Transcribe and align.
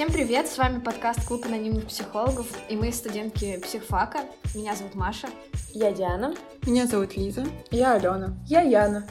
Всем 0.00 0.10
привет, 0.14 0.46
с 0.46 0.56
вами 0.56 0.80
подкаст 0.80 1.28
«Клуб 1.28 1.44
анонимных 1.44 1.88
психологов», 1.88 2.46
и 2.70 2.74
мы 2.74 2.90
студентки 2.90 3.60
психфака. 3.60 4.20
Меня 4.54 4.74
зовут 4.74 4.94
Маша. 4.94 5.28
Я 5.74 5.92
Диана. 5.92 6.34
Меня 6.66 6.86
зовут 6.86 7.18
Лиза. 7.18 7.44
Я 7.70 7.96
Алена. 7.96 8.34
Я 8.46 8.62
Яна. 8.62 9.06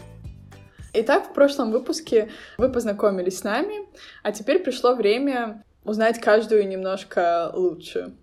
Итак, 0.93 1.29
в 1.29 1.33
прошлом 1.33 1.69
выпуске 1.71 2.31
вы 2.57 2.71
познакомились 2.71 3.37
с 3.37 3.43
нами, 3.43 3.87
а 4.23 4.31
теперь 4.31 4.63
пришло 4.63 4.95
время 4.95 5.63
узнать 5.83 6.19
каждую 6.19 6.67
немножко 6.67 7.51
лучше. 7.53 8.15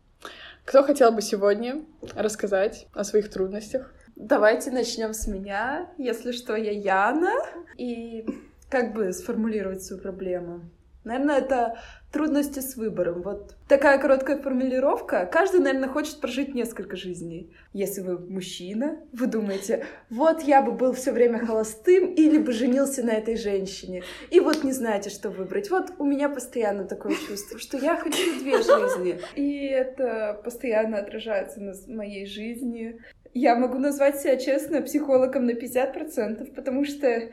Кто 0.65 0.83
хотел 0.83 1.13
бы 1.13 1.23
сегодня 1.23 1.85
рассказать 2.17 2.89
о 2.93 3.05
своих 3.05 3.31
трудностях? 3.31 3.95
Давайте 4.17 4.73
начнем 4.73 5.15
с 5.15 5.29
меня. 5.29 5.89
Если 5.99 6.33
что, 6.33 6.57
я 6.57 6.73
Яна. 6.73 7.33
И 7.79 8.27
как 8.69 8.93
бы 8.93 9.13
сформулировать 9.13 9.85
свою 9.85 10.03
проблему? 10.03 10.69
Наверное, 11.07 11.39
это 11.39 11.79
трудности 12.11 12.59
с 12.59 12.77
выбором. 12.77 13.23
Вот 13.23 13.55
такая 13.69 13.99
короткая 13.99 14.39
формулировка. 14.39 15.25
Каждый, 15.31 15.61
наверное, 15.61 15.89
хочет 15.89 16.21
прожить 16.21 16.53
несколько 16.53 16.97
жизней. 16.97 17.55
Если 17.73 18.01
вы 18.01 18.19
мужчина, 18.19 18.99
вы 19.13 19.29
думаете, 19.29 19.87
вот 20.11 20.43
я 20.43 20.63
бы 20.63 20.73
был 20.73 20.95
все 20.95 21.13
время 21.13 21.39
холостым 21.39 22.13
или 22.13 22.39
бы 22.39 22.51
женился 22.51 23.05
на 23.05 23.11
этой 23.11 23.37
женщине. 23.37 24.03
И 24.33 24.41
вот 24.41 24.65
не 24.65 24.73
знаете, 24.73 25.09
что 25.11 25.31
выбрать. 25.31 25.71
Вот 25.71 25.93
у 25.99 26.05
меня 26.05 26.29
постоянно 26.29 26.87
такое 26.87 27.15
чувство, 27.15 27.61
что 27.61 27.79
я 27.79 27.97
хочу 27.97 28.41
две 28.41 28.57
жизни. 28.57 29.21
И 29.37 29.67
это 29.67 30.41
постоянно 30.43 30.99
отражается 30.99 31.61
на 31.61 31.73
моей 31.87 32.27
жизни. 32.27 32.99
Я 33.33 33.55
могу 33.55 33.79
назвать 33.79 34.21
себя 34.21 34.37
честно 34.39 34.83
психологом 34.83 35.47
на 35.47 35.53
50%, 35.53 36.53
потому 36.53 36.85
что 36.85 37.31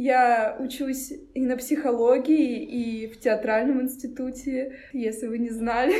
я 0.00 0.56
учусь 0.58 1.12
и 1.34 1.44
на 1.44 1.58
психологии, 1.58 2.62
и 2.62 3.06
в 3.06 3.20
театральном 3.20 3.82
институте, 3.82 4.78
если 4.94 5.26
вы 5.26 5.36
не 5.36 5.50
знали. 5.50 5.94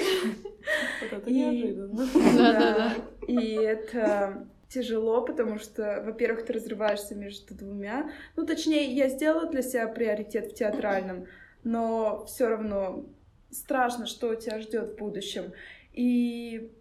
Вот 1.02 1.20
это 1.20 1.30
неожиданно. 1.30 2.08
Да-да-да. 2.34 2.94
И 3.28 3.54
это 3.56 4.48
тяжело, 4.70 5.20
потому 5.20 5.58
что, 5.58 6.02
во-первых, 6.02 6.46
ты 6.46 6.54
разрываешься 6.54 7.14
между 7.14 7.54
двумя. 7.54 8.10
Ну, 8.36 8.46
точнее, 8.46 8.86
я 8.86 9.10
сделала 9.10 9.50
для 9.50 9.60
себя 9.60 9.86
приоритет 9.86 10.52
в 10.52 10.54
театральном, 10.54 11.26
но 11.62 12.24
все 12.24 12.48
равно 12.48 13.04
страшно, 13.50 14.06
что 14.06 14.34
тебя 14.34 14.60
ждет 14.60 14.94
в 14.94 14.96
будущем. 14.96 15.52
И 15.92 16.72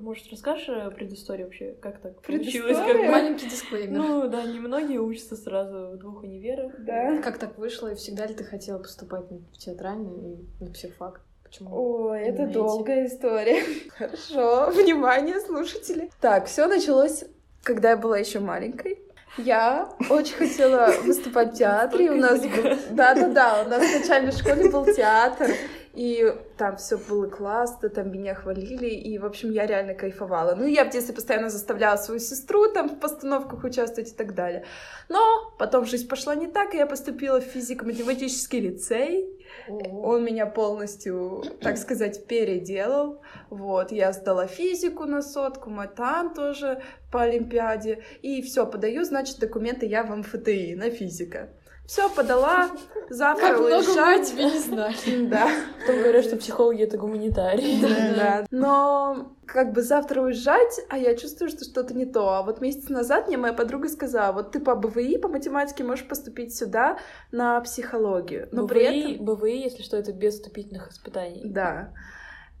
может, 0.00 0.30
расскажешь 0.30 0.68
о 0.68 0.90
предыстории 0.90 1.44
вообще, 1.44 1.74
как 1.80 2.00
так 2.00 2.20
получилось? 2.22 2.76
Как? 2.76 2.96
Маленький 3.10 3.48
дисклеймер. 3.48 3.98
Ну 3.98 4.28
да, 4.28 4.42
немногие 4.44 5.00
учатся 5.00 5.36
сразу 5.36 5.90
в 5.92 5.98
двух 5.98 6.22
универах. 6.22 6.72
да. 6.78 7.20
Как 7.22 7.38
так 7.38 7.58
вышло, 7.58 7.92
и 7.92 7.94
всегда 7.94 8.26
ли 8.26 8.34
ты 8.34 8.44
хотела 8.44 8.78
поступать 8.78 9.24
в 9.30 9.58
театральный 9.58 10.34
и 10.60 10.64
на 10.64 10.70
психфак? 10.70 11.20
Почему? 11.44 11.70
Ой, 12.08 12.22
это 12.22 12.44
эти? 12.44 12.52
долгая 12.52 13.06
история. 13.06 13.62
Хорошо, 13.90 14.70
внимание, 14.70 15.38
слушатели. 15.40 16.10
Так, 16.20 16.46
все 16.46 16.66
началось, 16.66 17.24
когда 17.62 17.90
я 17.90 17.96
была 17.98 18.16
еще 18.18 18.40
маленькой. 18.40 18.98
Я 19.38 19.90
очень 20.10 20.34
хотела 20.34 20.92
выступать 21.04 21.54
в 21.54 21.58
театре. 21.58 22.10
У 22.10 22.16
нас 22.16 22.40
был... 22.40 22.76
Да-да-да, 22.90 23.62
у 23.64 23.68
нас 23.68 23.82
в 23.82 24.00
начальной 24.00 24.32
школе 24.32 24.70
был 24.70 24.84
театр. 24.86 25.50
И 25.94 26.34
там 26.56 26.78
все 26.78 26.96
было 26.96 27.28
классно, 27.28 27.90
там 27.90 28.10
меня 28.10 28.34
хвалили, 28.34 28.86
и, 28.86 29.18
в 29.18 29.26
общем, 29.26 29.50
я 29.50 29.66
реально 29.66 29.92
кайфовала. 29.92 30.54
Ну, 30.54 30.64
я 30.64 30.86
в 30.86 30.90
детстве 30.90 31.14
постоянно 31.14 31.50
заставляла 31.50 31.98
свою 31.98 32.18
сестру 32.18 32.72
там 32.72 32.88
в 32.88 32.98
постановках 32.98 33.62
участвовать 33.62 34.10
и 34.10 34.14
так 34.14 34.34
далее. 34.34 34.64
Но 35.10 35.54
потом 35.58 35.84
жизнь 35.84 36.08
пошла 36.08 36.34
не 36.34 36.46
так, 36.46 36.74
и 36.74 36.78
я 36.78 36.86
поступила 36.86 37.40
в 37.40 37.44
физико-математический 37.44 38.60
лицей. 38.60 39.38
Он 39.68 40.24
меня 40.24 40.46
полностью, 40.46 41.44
так 41.60 41.76
сказать, 41.76 42.26
переделал. 42.26 43.20
Вот, 43.50 43.92
я 43.92 44.12
сдала 44.12 44.46
физику 44.46 45.04
на 45.04 45.20
сотку, 45.20 45.68
матан 45.68 46.32
тоже 46.32 46.80
по 47.10 47.22
Олимпиаде. 47.22 48.02
И 48.22 48.40
все, 48.40 48.64
подаю, 48.64 49.04
значит, 49.04 49.38
документы 49.40 49.84
я 49.84 50.04
в 50.04 50.16
МФТИ 50.16 50.74
на 50.74 50.88
физика. 50.88 51.50
Все, 51.86 52.08
подала, 52.08 52.70
завтра 53.10 53.58
уезжать. 53.58 54.30
тебя 54.30 54.44
не 54.44 54.58
знали. 54.58 54.94
Да. 55.28 55.48
Потом 55.80 56.02
говорят, 56.02 56.24
что 56.24 56.36
психологи— 56.36 56.82
это 56.84 56.96
гуманитарии. 56.96 57.80
Да. 58.16 58.46
Но 58.50 59.36
как 59.46 59.72
бы 59.72 59.82
завтра 59.82 60.22
уезжать, 60.22 60.80
а 60.88 60.96
я 60.96 61.14
чувствую, 61.16 61.50
что 61.50 61.64
что-то 61.64 61.94
не 61.94 62.06
то. 62.06 62.34
А 62.34 62.42
вот 62.42 62.60
месяц 62.60 62.88
назад 62.88 63.28
мне 63.28 63.36
моя 63.36 63.52
подруга 63.52 63.88
сказала, 63.88 64.32
вот 64.32 64.52
ты 64.52 64.60
по 64.60 64.74
БВИ, 64.74 65.18
по 65.18 65.28
математике 65.28 65.84
можешь 65.84 66.06
поступить 66.06 66.56
сюда 66.56 66.98
на 67.32 67.60
психологию. 67.60 68.48
Но 68.52 68.66
при 68.66 68.82
этом... 68.82 69.24
БВИ, 69.24 69.44
БВИ, 69.44 69.62
если 69.62 69.82
что, 69.82 69.96
это 69.96 70.12
без 70.12 70.34
вступительных 70.34 70.90
испытаний. 70.90 71.42
Да. 71.44 71.92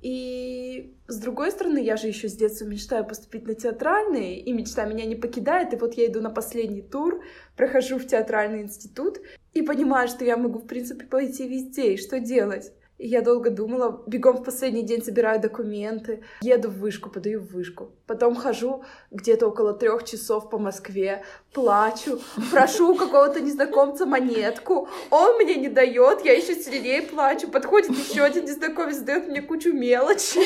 И 0.02 0.96
с 1.06 1.18
другой 1.18 1.52
стороны, 1.52 1.78
я 1.78 1.96
же 1.96 2.08
еще 2.08 2.28
с 2.28 2.34
детства 2.34 2.64
мечтаю 2.64 3.06
поступить 3.06 3.46
на 3.46 3.54
театральный, 3.54 4.34
и 4.34 4.52
мечта 4.52 4.84
меня 4.84 5.06
не 5.06 5.14
покидает, 5.14 5.72
и 5.72 5.76
вот 5.76 5.94
я 5.94 6.06
иду 6.06 6.20
на 6.20 6.30
последний 6.30 6.82
тур, 6.82 7.22
прохожу 7.56 7.98
в 7.98 8.06
театральный 8.06 8.62
институт, 8.62 9.20
и 9.54 9.62
понимаю, 9.62 10.08
что 10.08 10.24
я 10.24 10.36
могу, 10.36 10.58
в 10.58 10.66
принципе, 10.66 11.06
пойти 11.06 11.48
везде, 11.48 11.94
и 11.94 11.96
что 11.96 12.18
делать? 12.18 12.72
И 13.02 13.08
я 13.08 13.20
долго 13.20 13.50
думала, 13.50 14.00
бегом 14.06 14.36
в 14.36 14.44
последний 14.44 14.84
день 14.84 15.02
собираю 15.02 15.40
документы, 15.40 16.22
еду 16.40 16.68
в 16.68 16.78
вышку, 16.78 17.10
подаю 17.10 17.40
в 17.40 17.50
вышку. 17.50 17.90
Потом 18.06 18.36
хожу 18.36 18.84
где-то 19.10 19.48
около 19.48 19.72
трех 19.72 20.04
часов 20.04 20.48
по 20.48 20.56
Москве, 20.56 21.24
плачу, 21.52 22.20
прошу 22.52 22.92
у 22.92 22.94
какого-то 22.94 23.40
незнакомца 23.40 24.06
монетку, 24.06 24.88
он 25.10 25.36
мне 25.38 25.56
не 25.56 25.68
дает, 25.68 26.24
я 26.24 26.32
еще 26.32 26.54
сильнее 26.54 27.02
плачу, 27.02 27.50
подходит 27.50 27.90
еще 27.90 28.22
один 28.22 28.44
незнакомец, 28.44 28.98
дает 28.98 29.26
мне 29.26 29.42
кучу 29.42 29.72
мелочи. 29.72 30.38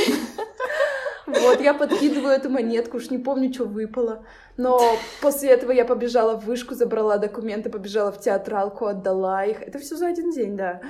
Вот, 1.26 1.60
я 1.60 1.74
подкидываю 1.74 2.34
эту 2.34 2.48
монетку, 2.48 2.98
уж 2.98 3.10
не 3.10 3.18
помню, 3.18 3.52
что 3.52 3.64
выпало. 3.64 4.24
Но 4.56 4.80
после 5.20 5.50
этого 5.50 5.72
я 5.72 5.84
побежала 5.84 6.36
в 6.36 6.44
вышку, 6.44 6.74
забрала 6.74 7.18
документы, 7.18 7.68
побежала 7.68 8.12
в 8.12 8.20
театралку, 8.20 8.86
отдала 8.86 9.44
их. 9.44 9.60
Это 9.60 9.78
все 9.80 9.96
за 9.96 10.06
один 10.06 10.30
день, 10.30 10.56
да. 10.56 10.80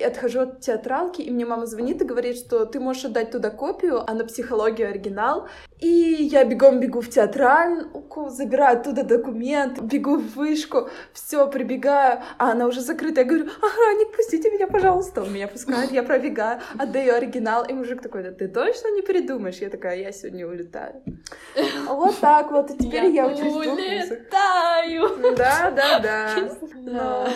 И 0.00 0.02
отхожу 0.02 0.40
от 0.40 0.60
театралки, 0.60 1.20
и 1.20 1.30
мне 1.30 1.44
мама 1.44 1.66
звонит 1.66 2.00
и 2.00 2.06
говорит, 2.06 2.38
что 2.38 2.64
ты 2.64 2.80
можешь 2.80 3.04
отдать 3.04 3.30
туда 3.32 3.50
копию, 3.50 4.02
а 4.10 4.14
на 4.14 4.24
психологию 4.24 4.88
оригинал. 4.88 5.46
И 5.78 5.88
я 5.88 6.44
бегом 6.44 6.80
бегу 6.80 7.02
в 7.02 7.10
театральку, 7.10 8.30
забираю 8.30 8.78
оттуда 8.78 9.02
документ, 9.02 9.78
бегу 9.78 10.16
в 10.16 10.36
вышку, 10.36 10.88
все, 11.12 11.46
прибегаю, 11.48 12.22
а 12.38 12.52
она 12.52 12.66
уже 12.66 12.80
закрыта. 12.80 13.20
Я 13.20 13.26
говорю, 13.26 13.44
охранник, 13.44 14.16
пустите 14.16 14.50
меня, 14.50 14.68
пожалуйста. 14.68 15.20
Он 15.20 15.34
меня 15.34 15.48
пускает, 15.48 15.92
я 15.92 16.02
пробегаю, 16.02 16.60
отдаю 16.78 17.14
оригинал, 17.14 17.66
и 17.66 17.74
мужик 17.74 18.00
такой, 18.00 18.22
да 18.22 18.30
ты 18.30 18.48
точно 18.48 18.94
не 18.94 19.02
передумаешь? 19.02 19.56
Я 19.56 19.68
такая, 19.68 19.98
я 19.98 20.12
сегодня 20.12 20.46
улетаю. 20.46 21.02
Вот 21.88 22.18
так 22.20 22.50
вот, 22.50 22.70
и 22.70 22.78
теперь 22.78 23.10
я, 23.10 23.26
учусь 23.26 23.40
двух 23.40 23.66
вузах. 23.66 23.76
улетаю! 23.76 25.36
Да, 25.36 25.70
да, 25.70 25.98
да. 25.98 26.36
Но, 26.74 27.28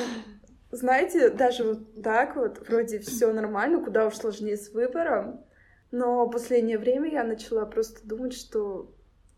знаете, 0.74 1.30
даже 1.30 1.64
вот 1.64 2.02
так 2.02 2.36
вот, 2.36 2.68
вроде 2.68 2.98
все 2.98 3.32
нормально, 3.32 3.82
куда 3.82 4.06
уж 4.06 4.14
сложнее 4.14 4.56
с 4.56 4.70
выбором. 4.72 5.44
Но 5.90 6.28
последнее 6.28 6.78
время 6.78 7.10
я 7.10 7.24
начала 7.24 7.66
просто 7.66 8.06
думать, 8.06 8.34
что 8.34 8.94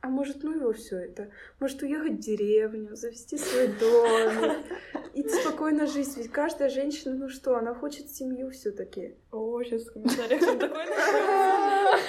а 0.06 0.08
может, 0.08 0.44
ну 0.44 0.52
его 0.52 0.72
все 0.72 0.98
это? 0.98 1.30
Может, 1.58 1.82
уехать 1.82 2.12
в 2.12 2.18
деревню, 2.20 2.94
завести 2.94 3.36
свой 3.36 3.66
дом 3.66 4.56
и 5.14 5.28
спокойно 5.28 5.86
жить. 5.86 6.16
Ведь 6.16 6.30
каждая 6.30 6.68
женщина, 6.68 7.14
ну 7.16 7.28
что, 7.28 7.56
она 7.56 7.74
хочет 7.74 8.08
семью 8.08 8.50
все-таки. 8.50 9.16
О, 9.32 9.60
сейчас 9.64 9.82
в 9.82 9.92
комментариях 9.92 10.40
такое 10.58 10.86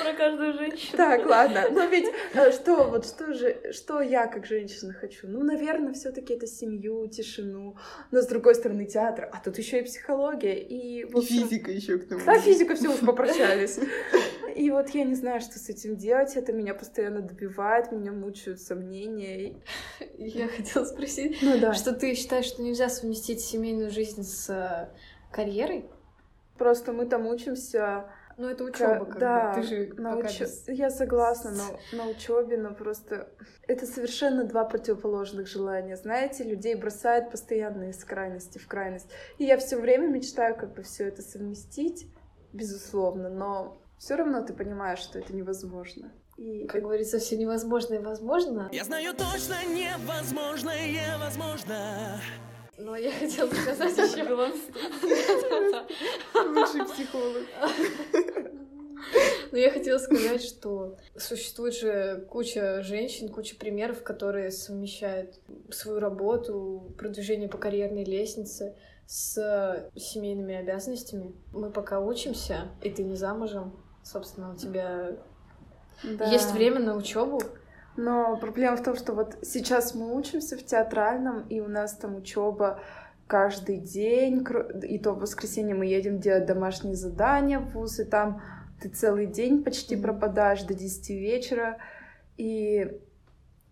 про 0.04 0.14
каждую 0.14 0.54
женщину. 0.54 0.98
Так, 0.98 1.26
ладно. 1.26 1.64
Но 1.72 1.86
ведь 1.86 2.06
э, 2.34 2.52
что, 2.52 2.84
вот 2.84 3.06
что 3.08 3.34
же, 3.34 3.74
что 3.74 4.02
я 4.02 4.28
как 4.28 4.46
женщина 4.46 4.94
хочу? 4.94 5.28
Ну, 5.28 5.44
наверное, 5.44 5.94
все-таки 5.94 6.36
это 6.36 6.46
семью, 6.46 7.08
тишину. 7.08 7.78
Но 8.12 8.22
с 8.22 8.28
другой 8.28 8.54
стороны, 8.54 8.86
театр. 8.86 9.28
А 9.34 9.42
тут 9.44 9.58
еще 9.58 9.80
и 9.80 9.84
психология. 9.84 10.60
И, 10.60 11.04
И 11.04 11.22
физика 11.22 11.72
еще 11.72 11.98
к 11.98 12.08
тому. 12.08 12.22
Да, 12.26 12.40
физика, 12.40 12.76
все 12.76 12.90
уж 12.90 13.00
попрощались. 13.00 13.80
И 14.58 14.72
вот 14.72 14.90
я 14.90 15.04
не 15.04 15.14
знаю, 15.14 15.40
что 15.40 15.60
с 15.60 15.70
этим 15.70 15.96
делать. 15.96 16.36
Это 16.36 16.52
меня 16.52 16.74
постоянно 16.74 17.22
добивает, 17.22 17.87
меня 17.96 18.12
мучают 18.12 18.60
сомнения. 18.62 19.50
И- 19.50 19.58
Я 20.18 20.48
хотела 20.48 20.86
спросить, 20.86 21.38
Ну 21.42 21.60
да. 21.60 21.74
что 21.74 21.94
ты 21.94 22.14
считаешь, 22.16 22.46
что 22.46 22.62
нельзя 22.62 22.90
совместить 22.90 23.42
семейную 23.42 23.90
жизнь 23.92 24.24
с 24.24 24.50
э, 24.50 24.90
карьерой? 25.32 25.90
Просто 26.58 26.92
мы 26.94 27.06
там 27.06 27.28
учимся. 27.28 28.10
Ну, 28.40 28.48
это 28.48 28.64
учеба, 28.66 29.06
как 29.06 29.18
да, 29.20 29.54
бы. 29.56 29.62
Ты 29.62 29.68
же 29.68 29.94
на 30.00 30.16
пока 30.16 30.28
уч- 30.28 30.40
без- 30.42 30.68
Я 30.68 30.92
согласна, 30.92 31.52
но 31.52 31.80
на 31.98 32.08
учебе, 32.08 32.58
но 32.58 32.74
просто 32.74 33.30
это 33.68 33.86
совершенно 33.88 34.44
два 34.44 34.64
противоположных 34.64 35.48
желания. 35.48 35.96
Знаете, 35.98 36.44
людей 36.44 36.76
бросает 36.76 37.32
постоянно 37.32 37.90
из 37.90 38.04
крайности 38.04 38.60
в 38.60 38.68
крайность. 38.68 39.08
И 39.40 39.44
я 39.46 39.58
все 39.58 39.78
время 39.78 40.08
мечтаю 40.08 40.56
как 40.56 40.76
бы 40.76 40.84
все 40.84 41.08
это 41.08 41.24
совместить, 41.24 42.08
безусловно, 42.54 43.30
но 43.30 43.82
все 43.98 44.16
равно 44.16 44.44
ты 44.44 44.54
понимаешь, 44.54 45.00
что 45.00 45.18
это 45.18 45.34
невозможно. 45.34 46.12
И 46.38 46.68
Как 46.68 46.84
говорится, 46.84 47.18
все 47.18 47.36
невозможно 47.36 47.96
и 47.96 48.00
возможно. 48.00 48.70
Я 48.72 48.84
знаю 48.84 49.16
точно 49.16 49.56
невозможное 49.66 51.18
возможно. 51.18 52.22
Но 52.78 52.96
я 52.96 53.12
хотела 53.12 53.50
сказать 53.50 53.98
еще... 53.98 54.24
Лучший 56.34 56.86
психолог. 56.86 57.44
Но 59.52 59.58
я 59.58 59.72
хотела 59.72 59.98
сказать, 59.98 60.44
что 60.44 60.98
существует 61.16 61.76
же 61.76 62.28
куча 62.30 62.84
женщин, 62.84 63.30
куча 63.30 63.56
примеров, 63.56 64.04
которые 64.04 64.52
совмещают 64.52 65.40
свою 65.72 66.00
работу, 66.00 66.94
продвижение 66.98 67.50
по 67.50 67.58
карьерной 67.58 68.04
лестнице 68.04 68.76
с 69.08 69.90
семейными 69.96 70.56
обязанностями. 70.56 71.34
Мы 71.54 71.72
пока 71.72 72.00
учимся, 72.00 72.70
и 72.84 72.90
ты 72.92 73.04
не 73.04 73.16
замужем, 73.16 73.74
собственно, 74.04 74.54
у 74.54 74.56
тебя 74.56 75.18
Да. 76.04 76.26
есть 76.26 76.52
время 76.52 76.80
на 76.80 76.96
учебу. 76.96 77.42
Но 77.96 78.38
проблема 78.38 78.78
в 78.78 78.84
том, 78.84 78.96
что 78.96 79.14
вот 79.14 79.38
сейчас 79.42 79.96
мы 79.96 80.16
учимся 80.16 80.56
в 80.56 80.64
театральном, 80.64 81.48
и 81.50 81.60
у 81.60 81.68
нас 81.68 81.94
там 81.94 82.16
учеба 82.16 82.80
каждый 83.26 83.78
день, 83.78 84.46
и 84.84 85.00
то 85.00 85.14
в 85.14 85.20
воскресенье 85.20 85.76
мы 85.76 85.88
едем 85.88 86.20
делать 86.20 86.46
домашние 86.46 86.96
задания 86.96 87.60
в 87.60 87.72
ВУЗ, 87.74 88.02
и 88.02 88.04
там 88.06 88.42
ты 88.82 88.90
целый 88.90 89.26
день 89.26 89.64
почти 89.64 89.96
пропадаешь 89.96 90.62
до 90.62 90.74
10 90.76 91.10
вечера, 91.10 91.78
и 92.38 93.00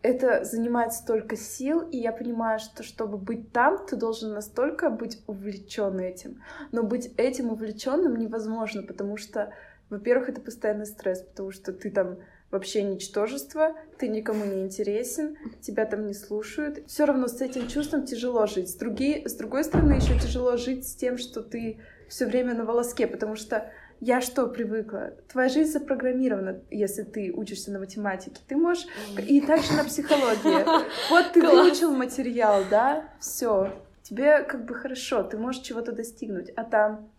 это 0.02 0.44
занимает 0.44 0.94
столько 0.94 1.36
сил, 1.36 1.82
и 1.82 1.98
я 1.98 2.12
понимаю, 2.12 2.60
что 2.60 2.84
чтобы 2.84 3.18
быть 3.18 3.52
там, 3.52 3.86
ты 3.86 3.96
должен 3.96 4.34
настолько 4.34 4.90
быть 4.90 5.20
увлечен 5.26 6.00
этим. 6.00 6.44
Но 6.72 6.84
быть 6.84 7.12
этим 7.18 7.50
увлеченным 7.52 8.16
невозможно, 8.16 8.84
потому 8.84 9.18
что, 9.18 9.52
во-первых, 9.90 10.30
это 10.30 10.42
постоянный 10.42 10.86
стресс, 10.86 11.22
потому 11.22 11.52
что 11.52 11.74
ты 11.74 11.92
там 11.92 12.18
вообще 12.52 12.84
ничтожество, 12.84 13.76
ты 13.98 14.08
никому 14.08 14.46
не 14.46 14.62
интересен, 14.62 15.36
тебя 15.62 15.86
там 15.86 16.08
не 16.08 16.14
слушают. 16.14 16.88
Все 16.88 17.06
равно 17.06 17.28
с 17.28 17.42
этим 17.42 17.68
чувством 17.68 18.06
тяжело 18.06 18.46
жить. 18.46 18.70
С, 18.70 18.78
други- 18.78 19.28
с 19.28 19.34
другой 19.36 19.64
стороны, 19.64 19.94
еще 19.94 20.18
тяжело 20.20 20.56
жить 20.58 20.88
с 20.88 20.96
тем, 20.96 21.18
что 21.18 21.42
ты 21.42 21.80
все 22.08 22.26
время 22.26 22.54
на 22.54 22.66
волоске, 22.66 23.08
потому 23.08 23.36
что 23.36 23.72
я 24.00 24.22
что 24.22 24.48
привыкла? 24.48 25.14
Твоя 25.32 25.50
жизнь 25.50 25.72
запрограммирована, 25.72 26.62
если 26.70 27.04
ты 27.04 27.32
учишься 27.34 27.72
на 27.72 27.80
математике. 27.80 28.42
Ты 28.48 28.58
можешь 28.58 28.86
и 29.18 29.42
также 29.42 29.74
на 29.74 29.84
психологии. 29.84 30.66
Вот 31.10 31.34
ты 31.34 31.42
выучил 31.42 31.92
материал, 31.92 32.64
да? 32.70 33.10
Все. 33.20 33.72
Тебе 34.04 34.44
как 34.44 34.66
бы 34.66 34.76
хорошо, 34.76 35.24
ты 35.24 35.38
можешь 35.38 35.62
чего-то 35.62 35.92
достигнуть. 35.92 36.52
А 36.56 36.64
там 36.64 37.10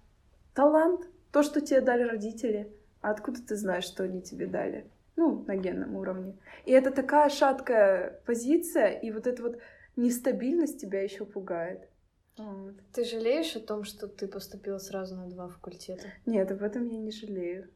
талант, 0.54 1.08
то, 1.36 1.42
что 1.42 1.60
тебе 1.60 1.82
дали 1.82 2.02
родители. 2.02 2.72
А 3.02 3.10
откуда 3.10 3.42
ты 3.46 3.56
знаешь, 3.56 3.84
что 3.84 4.04
они 4.04 4.22
тебе 4.22 4.46
дали? 4.46 4.90
Ну, 5.16 5.44
на 5.46 5.54
генном 5.54 5.94
уровне. 5.94 6.34
И 6.64 6.72
это 6.72 6.90
такая 6.90 7.28
шаткая 7.28 8.22
позиция, 8.24 8.88
и 8.88 9.10
вот 9.10 9.26
эта 9.26 9.42
вот 9.42 9.58
нестабильность 9.96 10.80
тебя 10.80 11.02
еще 11.02 11.26
пугает. 11.26 11.90
Вот. 12.38 12.76
Ты 12.94 13.04
жалеешь 13.04 13.54
о 13.54 13.60
том, 13.60 13.84
что 13.84 14.08
ты 14.08 14.28
поступила 14.28 14.78
сразу 14.78 15.14
на 15.14 15.28
два 15.28 15.48
факультета? 15.48 16.06
Нет, 16.24 16.50
об 16.50 16.62
этом 16.62 16.88
я 16.88 16.96
не 16.96 17.10
жалею. 17.10 17.68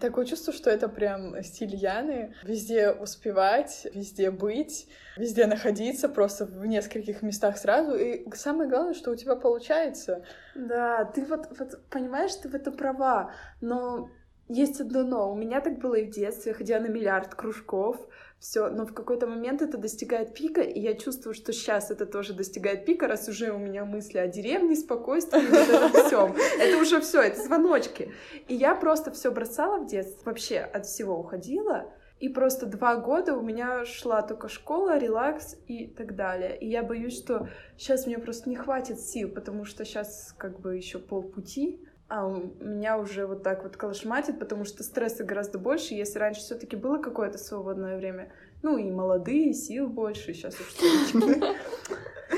Такое 0.00 0.24
чувство, 0.24 0.52
что 0.52 0.70
это 0.70 0.88
прям 0.88 1.42
стиль 1.42 1.74
Яны. 1.74 2.34
Везде 2.42 2.90
успевать, 2.92 3.86
везде 3.92 4.30
быть, 4.30 4.88
везде 5.16 5.46
находиться, 5.46 6.08
просто 6.08 6.46
в 6.46 6.64
нескольких 6.66 7.22
местах 7.22 7.58
сразу. 7.58 7.94
И 7.94 8.24
самое 8.34 8.70
главное, 8.70 8.94
что 8.94 9.10
у 9.10 9.16
тебя 9.16 9.36
получается. 9.36 10.24
Да, 10.54 11.04
ты 11.04 11.26
вот, 11.26 11.46
вот 11.58 11.88
понимаешь, 11.90 12.34
ты 12.34 12.48
в 12.48 12.54
это 12.54 12.72
права, 12.72 13.32
но 13.60 14.08
есть 14.48 14.80
одно 14.80 15.02
но. 15.02 15.30
У 15.30 15.34
меня 15.34 15.60
так 15.60 15.78
было 15.78 15.94
и 15.94 16.06
в 16.06 16.10
детстве, 16.10 16.52
я 16.52 16.56
ходила 16.56 16.78
на 16.78 16.88
миллиард 16.88 17.34
кружков, 17.34 17.96
все, 18.42 18.68
но 18.70 18.84
в 18.84 18.92
какой-то 18.92 19.28
момент 19.28 19.62
это 19.62 19.78
достигает 19.78 20.34
пика, 20.34 20.62
и 20.62 20.80
я 20.80 20.94
чувствую, 20.94 21.32
что 21.32 21.52
сейчас 21.52 21.92
это 21.92 22.06
тоже 22.06 22.34
достигает 22.34 22.84
пика, 22.84 23.06
раз 23.06 23.28
уже 23.28 23.52
у 23.52 23.58
меня 23.58 23.84
мысли 23.84 24.18
о 24.18 24.26
деревне, 24.26 24.74
спокойствии, 24.74 25.46
вот 25.46 25.68
этом 25.68 26.06
всем. 26.06 26.34
Это 26.58 26.76
уже 26.78 27.00
все, 27.00 27.22
это 27.22 27.40
звоночки. 27.40 28.10
И 28.48 28.54
я 28.56 28.74
просто 28.74 29.12
все 29.12 29.30
бросала 29.30 29.78
в 29.78 29.86
детстве, 29.86 30.20
вообще 30.24 30.58
от 30.58 30.86
всего 30.86 31.20
уходила, 31.20 31.92
и 32.18 32.28
просто 32.28 32.66
два 32.66 32.96
года 32.96 33.36
у 33.36 33.42
меня 33.42 33.84
шла 33.84 34.22
только 34.22 34.48
школа, 34.48 34.98
релакс 34.98 35.56
и 35.68 35.86
так 35.86 36.16
далее. 36.16 36.58
И 36.58 36.68
я 36.68 36.82
боюсь, 36.82 37.16
что 37.16 37.48
сейчас 37.76 38.08
мне 38.08 38.18
просто 38.18 38.50
не 38.50 38.56
хватит 38.56 38.98
сил, 38.98 39.30
потому 39.30 39.64
что 39.64 39.84
сейчас 39.84 40.34
как 40.36 40.58
бы 40.58 40.74
еще 40.76 40.98
полпути, 40.98 41.80
а 42.12 42.26
у 42.26 42.42
меня 42.60 42.98
уже 42.98 43.26
вот 43.26 43.42
так 43.42 43.62
вот 43.62 43.78
колошматит, 43.78 44.38
потому 44.38 44.66
что 44.66 44.82
стресса 44.82 45.24
гораздо 45.24 45.58
больше. 45.58 45.94
Если 45.94 46.18
раньше 46.18 46.42
все-таки 46.42 46.76
было 46.76 46.98
какое-то 46.98 47.38
свободное 47.38 47.96
время, 47.96 48.30
ну 48.62 48.76
и 48.76 48.90
молодые, 48.90 49.54
сил 49.54 49.88
больше, 49.88 50.34
сейчас 50.34 50.54
уж. 50.60 50.74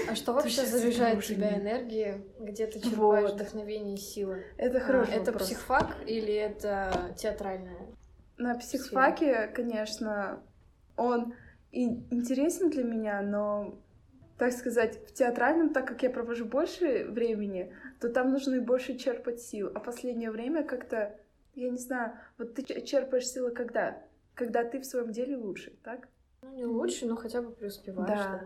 А 0.08 0.14
что 0.16 0.32
вообще 0.32 0.64
заряжает 0.64 1.24
тебя 1.24 1.52
не- 1.52 1.58
энергией? 1.58 2.24
Где 2.38 2.66
ты 2.66 2.80
черпаешь 2.80 3.30
вдохновение 3.30 3.94
и 3.94 3.98
силы? 3.98 4.44
Это 4.58 4.78
хороший 4.78 5.14
Это 5.14 5.32
психфак 5.32 5.96
или 6.06 6.34
это 6.34 7.12
театральное? 7.16 7.86
На 8.36 8.56
психфаке, 8.56 9.48
конечно, 9.48 10.40
он 10.96 11.34
и 11.72 11.84
интересен 12.10 12.70
для 12.70 12.84
меня, 12.84 13.22
но, 13.22 13.78
так 14.36 14.52
сказать, 14.52 14.98
в 15.08 15.14
театральном, 15.14 15.72
так 15.72 15.86
как 15.86 16.02
я 16.02 16.10
провожу 16.10 16.44
больше 16.44 17.06
времени, 17.08 17.72
то 18.00 18.08
там 18.08 18.32
нужно 18.32 18.56
и 18.56 18.60
больше 18.60 18.96
черпать 18.96 19.40
сил. 19.40 19.70
А 19.74 19.80
последнее 19.80 20.30
время 20.30 20.64
как-то, 20.64 21.18
я 21.54 21.70
не 21.70 21.78
знаю, 21.78 22.18
вот 22.38 22.54
ты 22.54 22.62
че- 22.62 22.80
черпаешь 22.82 23.26
силы 23.26 23.50
когда? 23.50 24.02
Когда 24.34 24.64
ты 24.64 24.80
в 24.80 24.86
своем 24.86 25.12
деле 25.12 25.36
лучше, 25.36 25.72
так? 25.82 26.08
Ну, 26.42 26.52
не 26.54 26.64
лучше, 26.64 27.06
но 27.06 27.16
хотя 27.16 27.40
бы 27.42 27.52
преуспеваешь. 27.52 28.08
Да. 28.08 28.44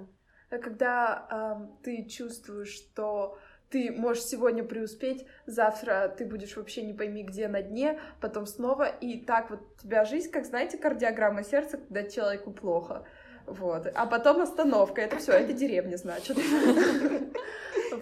А 0.50 0.58
когда 0.58 1.26
ам, 1.30 1.78
ты 1.82 2.04
чувствуешь, 2.04 2.72
что 2.72 3.38
ты 3.70 3.90
можешь 3.92 4.24
сегодня 4.24 4.64
преуспеть, 4.64 5.26
завтра 5.46 6.14
ты 6.16 6.24
будешь 6.24 6.56
вообще 6.56 6.82
не 6.82 6.94
пойми 6.94 7.22
где 7.22 7.48
на 7.48 7.60
дне, 7.60 8.00
потом 8.20 8.46
снова, 8.46 8.84
и 8.84 9.20
так 9.20 9.50
вот 9.50 9.60
у 9.60 9.82
тебя 9.82 10.04
жизнь, 10.04 10.30
как, 10.30 10.46
знаете, 10.46 10.78
кардиограмма 10.78 11.44
сердца, 11.44 11.76
когда 11.76 12.04
человеку 12.04 12.50
плохо. 12.50 13.04
Вот. 13.46 13.90
А 13.94 14.06
потом 14.06 14.40
остановка. 14.40 15.00
Это 15.00 15.16
все, 15.18 15.32
это 15.32 15.52
деревня, 15.52 15.96
значит. 15.96 16.36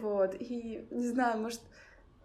Вот. 0.01 0.35
И 0.39 0.87
не 0.91 1.09
знаю, 1.09 1.41
может, 1.41 1.61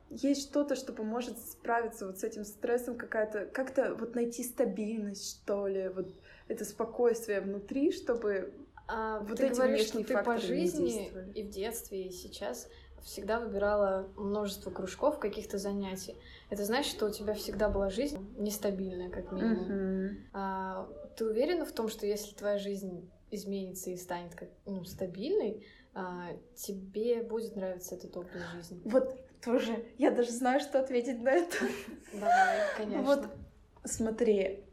есть 0.10 0.50
что-то, 0.50 0.76
что 0.76 0.94
поможет 0.94 1.38
справиться 1.40 2.06
вот 2.06 2.20
с 2.20 2.24
этим 2.24 2.44
стрессом, 2.44 2.98
какая-то, 2.98 3.46
как-то 3.46 3.96
вот 3.96 4.16
найти 4.16 4.44
стабильность, 4.44 5.42
что 5.42 5.68
ли, 5.68 5.90
вот 5.90 6.14
это 6.48 6.66
спокойствие 6.66 7.42
внутри, 7.42 7.92
чтобы 7.92 8.54
А 8.88 9.20
Вот 9.20 9.38
ты 9.38 9.48
эти 9.48 9.54
говоришь, 9.54 9.88
что 9.88 10.04
ты 10.04 10.18
по 10.18 10.38
жизни 10.38 11.12
и 11.34 11.44
в 11.44 11.50
детстве, 11.50 12.08
и 12.08 12.12
сейчас 12.12 12.68
всегда 13.04 13.40
выбирала 13.40 14.10
множество 14.16 14.70
кружков, 14.70 15.18
каких-то 15.20 15.58
занятий. 15.58 16.16
Это 16.50 16.66
значит, 16.66 16.94
что 16.94 17.08
у 17.08 17.12
тебя 17.12 17.34
всегда 17.34 17.70
была 17.70 17.90
жизнь 17.90 18.20
нестабильная, 18.38 19.10
как 19.10 19.32
минимум. 19.32 19.66
Мгм. 19.66 20.18
А, 20.34 20.90
ты 21.16 21.26
уверена 21.26 21.66
в 21.66 21.72
том, 21.72 21.90
что 21.90 22.06
если 22.06 22.36
твоя 22.36 22.58
жизнь 22.58 23.10
изменится 23.32 23.90
и 23.90 23.98
станет 23.98 24.36
как 24.36 24.50
ну, 24.66 24.84
стабильной, 24.84 25.66
тебе 26.56 27.22
будет 27.24 27.56
нравиться 27.56 27.96
этот 27.96 28.16
образ 28.16 28.42
жизни? 28.54 28.82
Вот 28.86 29.20
тоже, 29.42 29.86
я 29.98 30.12
даже 30.12 30.32
знаю, 30.32 30.60
что 30.60 30.80
ответить 30.80 31.22
на 31.22 31.30
это. 31.30 31.58
Давай, 32.14 32.60
конечно. 32.78 33.04
Вот 33.04 33.28
смотри, 33.84 34.64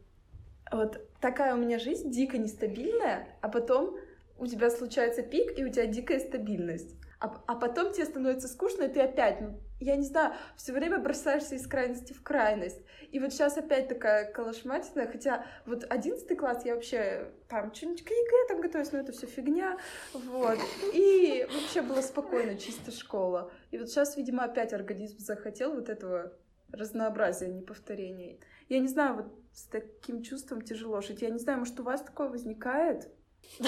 вот 0.71 1.01
такая 1.19 1.55
у 1.55 1.57
меня 1.57 1.79
жизнь 1.79 2.11
дико 2.11 2.37
нестабильная, 2.37 3.27
а 3.41 3.49
потом 3.49 3.97
у 4.37 4.47
тебя 4.47 4.69
случается 4.69 5.21
пик, 5.21 5.57
и 5.57 5.65
у 5.65 5.69
тебя 5.69 5.85
дикая 5.85 6.19
стабильность. 6.19 6.95
А, 7.19 7.41
а 7.47 7.55
потом 7.55 7.91
тебе 7.91 8.05
становится 8.05 8.47
скучно, 8.47 8.83
и 8.83 8.93
ты 8.93 9.01
опять, 9.01 9.41
ну, 9.41 9.59
я 9.79 9.95
не 9.95 10.05
знаю, 10.05 10.33
все 10.55 10.73
время 10.73 10.99
бросаешься 10.99 11.55
из 11.55 11.65
крайности 11.67 12.13
в 12.13 12.21
крайность. 12.21 12.81
И 13.11 13.19
вот 13.19 13.31
сейчас 13.31 13.57
опять 13.57 13.87
такая 13.87 14.31
калашматина, 14.31 15.07
хотя 15.07 15.45
вот 15.65 15.85
одиннадцатый 15.89 16.35
класс 16.35 16.65
я 16.65 16.75
вообще 16.75 17.31
там 17.47 17.73
что-нибудь 17.73 18.03
к 18.03 18.09
ЕГЭ 18.09 18.47
там 18.49 18.61
готовилась, 18.61 18.91
но 18.91 18.99
это 18.99 19.11
все 19.11 19.25
фигня, 19.27 19.77
вот. 20.13 20.59
И 20.93 21.47
вообще 21.51 21.81
было 21.81 22.01
спокойно, 22.01 22.57
чисто 22.57 22.91
школа. 22.91 23.51
И 23.71 23.77
вот 23.77 23.89
сейчас, 23.89 24.17
видимо, 24.17 24.43
опять 24.43 24.73
организм 24.73 25.19
захотел 25.19 25.73
вот 25.73 25.89
этого 25.89 26.33
разнообразия, 26.71 27.47
не 27.47 27.61
повторения. 27.61 28.37
Я 28.67 28.79
не 28.79 28.87
знаю, 28.87 29.15
вот 29.15 29.33
с 29.53 29.63
таким 29.63 30.21
чувством 30.21 30.61
тяжело 30.61 31.01
жить. 31.01 31.21
Я 31.21 31.29
не 31.29 31.39
знаю, 31.39 31.59
может, 31.59 31.79
у 31.79 31.83
вас 31.83 32.01
такое 32.01 32.29
возникает? 32.29 33.09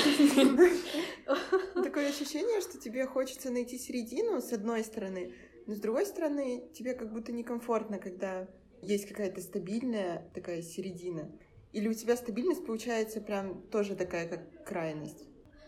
Такое 1.73 2.09
ощущение, 2.09 2.61
что 2.61 2.77
тебе 2.77 3.07
хочется 3.07 3.49
найти 3.51 3.77
середину, 3.77 4.41
с 4.41 4.53
одной 4.53 4.83
стороны, 4.83 5.33
но 5.67 5.75
с 5.75 5.79
другой 5.79 6.05
стороны, 6.05 6.69
тебе 6.73 6.93
как 6.93 7.11
будто 7.11 7.31
некомфортно, 7.31 7.99
когда 7.99 8.47
есть 8.81 9.07
какая-то 9.07 9.41
стабильная 9.41 10.29
такая 10.33 10.61
середина. 10.61 11.31
Или 11.71 11.87
у 11.87 11.93
тебя 11.93 12.17
стабильность 12.17 12.65
получается 12.65 13.21
прям 13.21 13.61
тоже 13.69 13.95
такая, 13.95 14.27
как 14.27 14.65
крайность. 14.65 15.23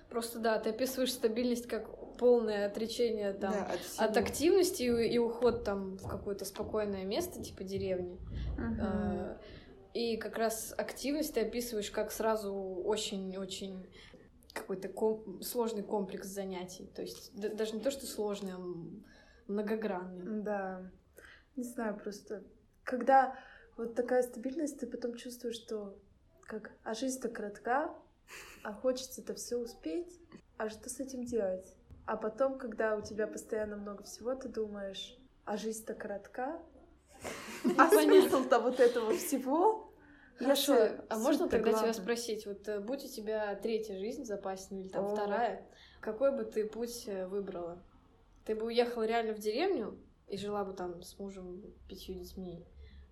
Просто 0.10 0.40
да, 0.40 0.60
ты 0.60 0.72
описываешь 0.72 1.14
стабильность 1.14 1.68
как 1.68 2.18
полное 2.18 2.68
отречение 2.68 3.34
там, 3.34 3.52
да, 3.54 3.66
от, 3.98 4.10
от 4.10 4.18
активности 4.18 4.84
и, 4.84 5.14
и 5.14 5.18
уход 5.18 5.64
там 5.64 5.98
в 5.98 6.08
какое-то 6.08 6.46
спокойное 6.46 7.04
место, 7.06 7.42
типа 7.42 7.64
деревни. 7.64 8.20
А, 8.80 9.40
И 9.94 10.18
как 10.18 10.38
раз 10.38 10.74
активность 10.78 11.34
ты 11.34 11.42
описываешь 11.42 11.90
как 11.90 12.12
сразу 12.12 12.54
очень-очень 12.54 13.88
какой-то 14.54 14.88
ком- 14.90 15.42
сложный 15.42 15.84
комплекс 15.84 16.28
занятий. 16.28 16.86
То 16.94 17.02
есть 17.02 17.34
д- 17.36 17.50
даже 17.50 17.74
не 17.74 17.80
то, 17.82 17.90
что 17.90 18.06
сложный, 18.06 18.52
а 18.54 18.60
многогранный. 19.48 20.42
Да. 20.42 20.92
Не 21.56 21.64
знаю, 21.64 21.98
просто 21.98 22.44
когда 22.84 23.38
вот 23.78 23.96
такая 23.96 24.24
стабильность, 24.24 24.80
ты 24.80 24.88
потом 24.88 25.16
чувствуешь, 25.16 25.56
что 25.56 25.98
как, 26.42 26.72
а 26.84 26.94
жизнь-то 26.94 27.30
коротка, 27.30 27.94
а 28.64 28.74
хочется-то 28.74 29.34
все 29.36 29.58
успеть, 29.58 30.20
а 30.58 30.70
что 30.70 30.90
с 30.90 31.00
этим 31.00 31.26
делать? 31.26 31.74
А 32.06 32.18
потом, 32.18 32.58
когда 32.58 32.96
у 32.96 33.02
тебя 33.02 33.28
постоянно 33.28 33.78
много 33.78 34.04
всего, 34.04 34.36
ты 34.36 34.50
думаешь, 34.50 35.18
а 35.46 35.58
жизнь-то 35.58 35.94
коротка, 35.94 36.60
а 37.78 37.90
смысл-то 37.90 38.60
вот 38.60 38.80
этого 38.80 39.14
всего? 39.14 39.94
Хорошо, 40.38 40.74
Если 40.74 41.02
а 41.10 41.18
можно 41.18 41.48
тогда 41.48 41.74
тебя 41.74 41.94
спросить, 41.94 42.46
вот 42.46 42.68
э, 42.68 42.80
будь 42.80 43.06
у 43.06 43.08
тебя 43.08 43.56
третья 43.56 43.98
жизнь 43.98 44.24
в 44.24 44.26
запасе, 44.26 44.76
или 44.76 44.90
там 44.90 45.16
вторая, 45.16 45.66
какой 46.02 46.36
бы 46.36 46.44
ты 46.44 46.66
путь 46.66 47.04
э, 47.08 47.28
выбрала? 47.28 47.82
Ты 48.46 48.56
бы 48.56 48.66
уехала 48.66 49.04
реально 49.04 49.34
в 49.34 49.40
деревню 49.40 49.98
и 50.28 50.38
жила 50.38 50.66
бы 50.66 50.74
там 50.74 51.02
с 51.02 51.18
мужем, 51.18 51.62
пятью 51.88 52.16
детьми? 52.16 52.66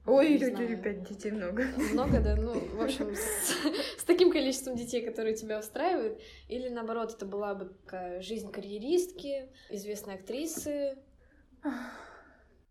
Ой, 0.06 0.38
люди, 0.38 0.76
пять 0.76 1.08
детей 1.08 1.32
много. 1.32 1.64
Много, 1.94 2.20
да? 2.20 2.36
Ну, 2.36 2.54
в 2.54 2.82
общем, 2.82 3.14
с, 3.14 4.02
с 4.02 4.04
таким 4.04 4.32
количеством 4.32 4.76
детей, 4.76 5.06
которые 5.06 5.36
тебя 5.36 5.60
устраивают. 5.60 6.20
Или, 6.48 6.70
наоборот, 6.70 7.14
это 7.14 7.26
была 7.26 7.54
бы 7.54 7.66
такая 7.66 8.22
жизнь 8.22 8.52
карьеристки, 8.52 9.50
известной 9.70 10.16
актрисы. 10.16 10.98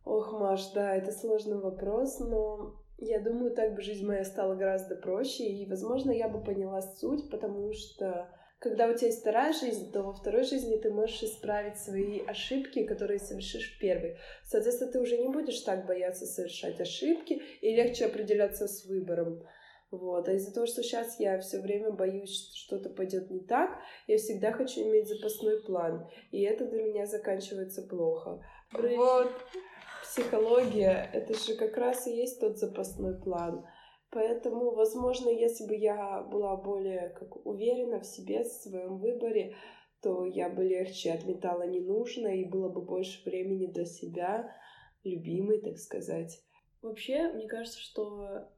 Ох, 0.04 0.32
Маш, 0.32 0.72
да, 0.72 0.96
это 0.96 1.12
сложный 1.12 1.58
вопрос, 1.58 2.18
но 2.18 2.74
я 2.98 3.20
думаю, 3.20 3.54
так 3.54 3.74
бы 3.74 3.82
жизнь 3.82 4.04
моя 4.04 4.24
стала 4.24 4.56
гораздо 4.56 4.96
проще, 4.96 5.44
и, 5.44 5.66
возможно, 5.66 6.10
я 6.10 6.28
бы 6.28 6.42
поняла 6.42 6.82
суть, 6.82 7.30
потому 7.30 7.72
что 7.72 8.28
когда 8.60 8.88
у 8.88 8.94
тебя 8.94 9.06
есть 9.06 9.22
вторая 9.22 9.54
жизнь, 9.54 9.90
то 9.90 10.02
во 10.02 10.12
второй 10.12 10.44
жизни 10.44 10.76
ты 10.76 10.90
можешь 10.90 11.22
исправить 11.22 11.78
свои 11.78 12.20
ошибки, 12.26 12.84
которые 12.84 13.18
совершишь 13.18 13.74
в 13.74 13.80
первой. 13.80 14.18
Соответственно, 14.44 14.92
ты 14.92 15.00
уже 15.00 15.16
не 15.16 15.28
будешь 15.28 15.60
так 15.60 15.86
бояться 15.86 16.26
совершать 16.26 16.78
ошибки, 16.78 17.42
и 17.62 17.74
легче 17.74 18.04
определяться 18.04 18.68
с 18.68 18.84
выбором. 18.84 19.42
Вот. 19.90 20.28
А 20.28 20.32
из-за 20.34 20.52
того, 20.52 20.66
что 20.66 20.82
сейчас 20.82 21.18
я 21.18 21.40
все 21.40 21.58
время 21.58 21.90
боюсь, 21.90 22.30
что 22.30 22.56
что-то 22.56 22.90
пойдет 22.90 23.30
не 23.30 23.40
так, 23.40 23.78
я 24.06 24.18
всегда 24.18 24.52
хочу 24.52 24.82
иметь 24.82 25.08
запасной 25.08 25.62
план. 25.62 26.06
И 26.30 26.42
это 26.42 26.66
для 26.66 26.82
меня 26.82 27.06
заканчивается 27.06 27.82
плохо. 27.82 28.44
Вот. 28.72 29.32
Психология— 30.02 31.08
это 31.14 31.34
же 31.34 31.56
как 31.56 31.76
раз 31.78 32.06
и 32.06 32.14
есть 32.14 32.40
тот 32.40 32.58
запасной 32.58 33.18
план. 33.18 33.64
Поэтому, 34.10 34.72
возможно, 34.72 35.28
если 35.28 35.66
бы 35.66 35.76
я 35.76 36.22
была 36.22 36.56
более 36.56 37.10
как, 37.10 37.46
уверена 37.46 38.00
в 38.00 38.06
себе, 38.06 38.42
в 38.42 38.48
своем 38.48 38.98
выборе, 38.98 39.54
то 40.02 40.24
я 40.24 40.48
бы 40.48 40.64
легче 40.64 41.12
отметала 41.12 41.66
ненужное 41.66 42.36
и 42.36 42.48
было 42.48 42.68
бы 42.68 42.82
больше 42.82 43.22
времени 43.24 43.66
для 43.66 43.84
себя, 43.84 44.56
любимой, 45.04 45.60
так 45.60 45.78
сказать. 45.78 46.42
Вообще, 46.82 47.30
мне 47.32 47.46
кажется, 47.46 47.78
что 47.78 48.48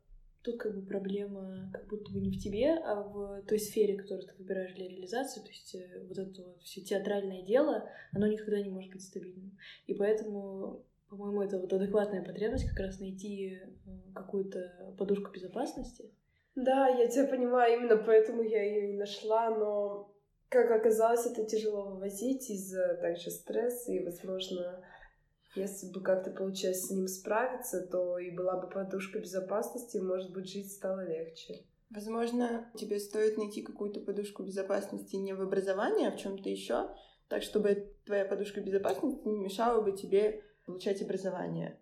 тут 0.43 0.59
как 0.59 0.75
бы 0.75 0.87
проблема 0.87 1.71
как 1.73 1.87
будто 1.89 2.13
бы 2.13 2.21
не 2.21 2.31
в 2.31 2.39
тебе, 2.39 2.75
а 2.75 3.03
в 3.03 3.43
той 3.43 3.59
сфере, 3.59 3.97
которую 3.97 4.27
ты 4.27 4.35
выбираешь 4.39 4.75
для 4.75 4.89
реализации. 4.89 5.41
То 5.41 5.49
есть 5.49 5.75
э, 5.75 6.05
вот 6.09 6.19
это 6.19 6.43
вот 6.43 6.63
все 6.63 6.81
театральное 6.81 7.43
дело, 7.43 7.89
оно 8.13 8.27
никогда 8.27 8.61
не 8.61 8.71
может 8.71 8.93
быть 8.93 9.03
стабильным. 9.03 9.57
И 9.87 9.95
поэтому, 9.95 10.85
по-моему, 11.13 11.43
это 11.43 11.59
вот 11.59 11.71
адекватная 11.71 12.25
потребность 12.25 12.67
как 12.71 12.79
раз 12.87 12.99
найти 12.99 13.51
э, 13.55 14.13
какую-то 14.15 14.95
подушку 14.97 15.31
безопасности. 15.31 16.11
Да, 16.55 16.89
я 16.89 17.07
тебя 17.07 17.27
понимаю, 17.27 17.79
именно 17.79 17.99
поэтому 17.99 18.43
я 18.43 18.63
ее 18.63 18.95
и 18.95 18.97
нашла, 18.97 19.51
но, 19.51 20.11
как 20.49 20.71
оказалось, 20.71 21.27
это 21.27 21.45
тяжело 21.45 21.91
вывозить 21.91 22.49
из-за 22.49 22.95
также 23.03 23.31
стресса, 23.31 23.93
и, 23.93 24.03
возможно, 24.03 24.83
если 25.55 25.93
бы 25.93 26.01
как-то 26.01 26.31
получилось 26.31 26.87
с 26.87 26.91
ним 26.91 27.07
справиться, 27.09 27.87
то 27.87 28.17
и 28.19 28.31
была 28.31 28.59
бы 28.59 28.71
подушка 28.71 29.19
безопасности, 29.19 29.99
и, 29.99 30.03
может 30.03 30.33
быть, 30.33 30.51
жить 30.51 30.73
стало 30.73 31.07
легче. 31.07 31.67
Возможно, 31.91 32.73
тебе 32.75 32.99
стоит 32.99 33.37
найти 33.37 33.61
какую-то 33.61 34.01
подушку 34.01 34.45
безопасности 34.45 35.17
не 35.17 35.35
в 35.35 35.43
образовании, 35.43 36.09
а 36.09 36.13
в 36.13 36.17
чем-то 36.17 36.49
еще, 36.49 36.89
так 37.29 37.43
чтобы 37.43 37.95
твоя 38.07 38.25
подушка 38.25 38.63
безопасности 38.63 39.29
не 39.29 39.39
мешала 39.39 39.83
бы 39.83 39.93
тебе 39.93 40.43
получать 40.67 41.03
образование. 41.03 41.79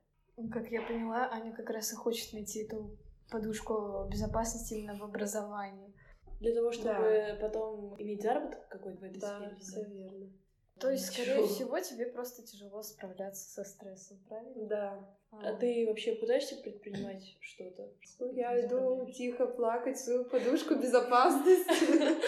Как 0.52 0.70
я 0.70 0.82
поняла, 0.82 1.28
Аня 1.30 1.52
как 1.54 1.68
раз 1.70 1.92
и 1.92 1.96
хочет 1.96 2.32
найти 2.32 2.62
эту 2.64 2.96
подушку 3.30 4.06
безопасности 4.10 4.74
именно 4.74 4.96
в 4.98 5.02
образовании. 5.04 5.92
Для 6.40 6.54
того, 6.54 6.72
чтобы 6.72 6.94
Да. 6.94 7.36
потом 7.40 7.94
иметь 8.00 8.22
заработок 8.22 8.66
какой-то 8.68 8.98
в 9.00 9.04
этой 9.04 9.20
Да, 9.20 9.38
сфере. 9.38 9.56
все 9.60 9.84
верно. 9.84 10.30
То 10.78 10.90
есть, 10.90 11.12
скорее 11.12 11.42
Ничего. 11.42 11.46
всего, 11.46 11.80
тебе 11.80 12.06
просто 12.06 12.42
тяжело 12.42 12.82
справляться 12.82 13.50
со 13.50 13.64
стрессом, 13.64 14.18
правильно? 14.26 14.66
Да. 14.66 15.16
А 15.30 15.52
ты 15.52 15.84
вообще 15.86 16.14
пытаешься 16.14 16.56
предпринимать 16.56 17.36
что-то? 17.40 17.90
Ну, 18.18 18.32
я 18.32 18.58
иду 18.66 19.04
тихо 19.12 19.46
плакать 19.46 19.98
свою 19.98 20.24
подушку 20.24 20.76
безопасности. 20.76 21.70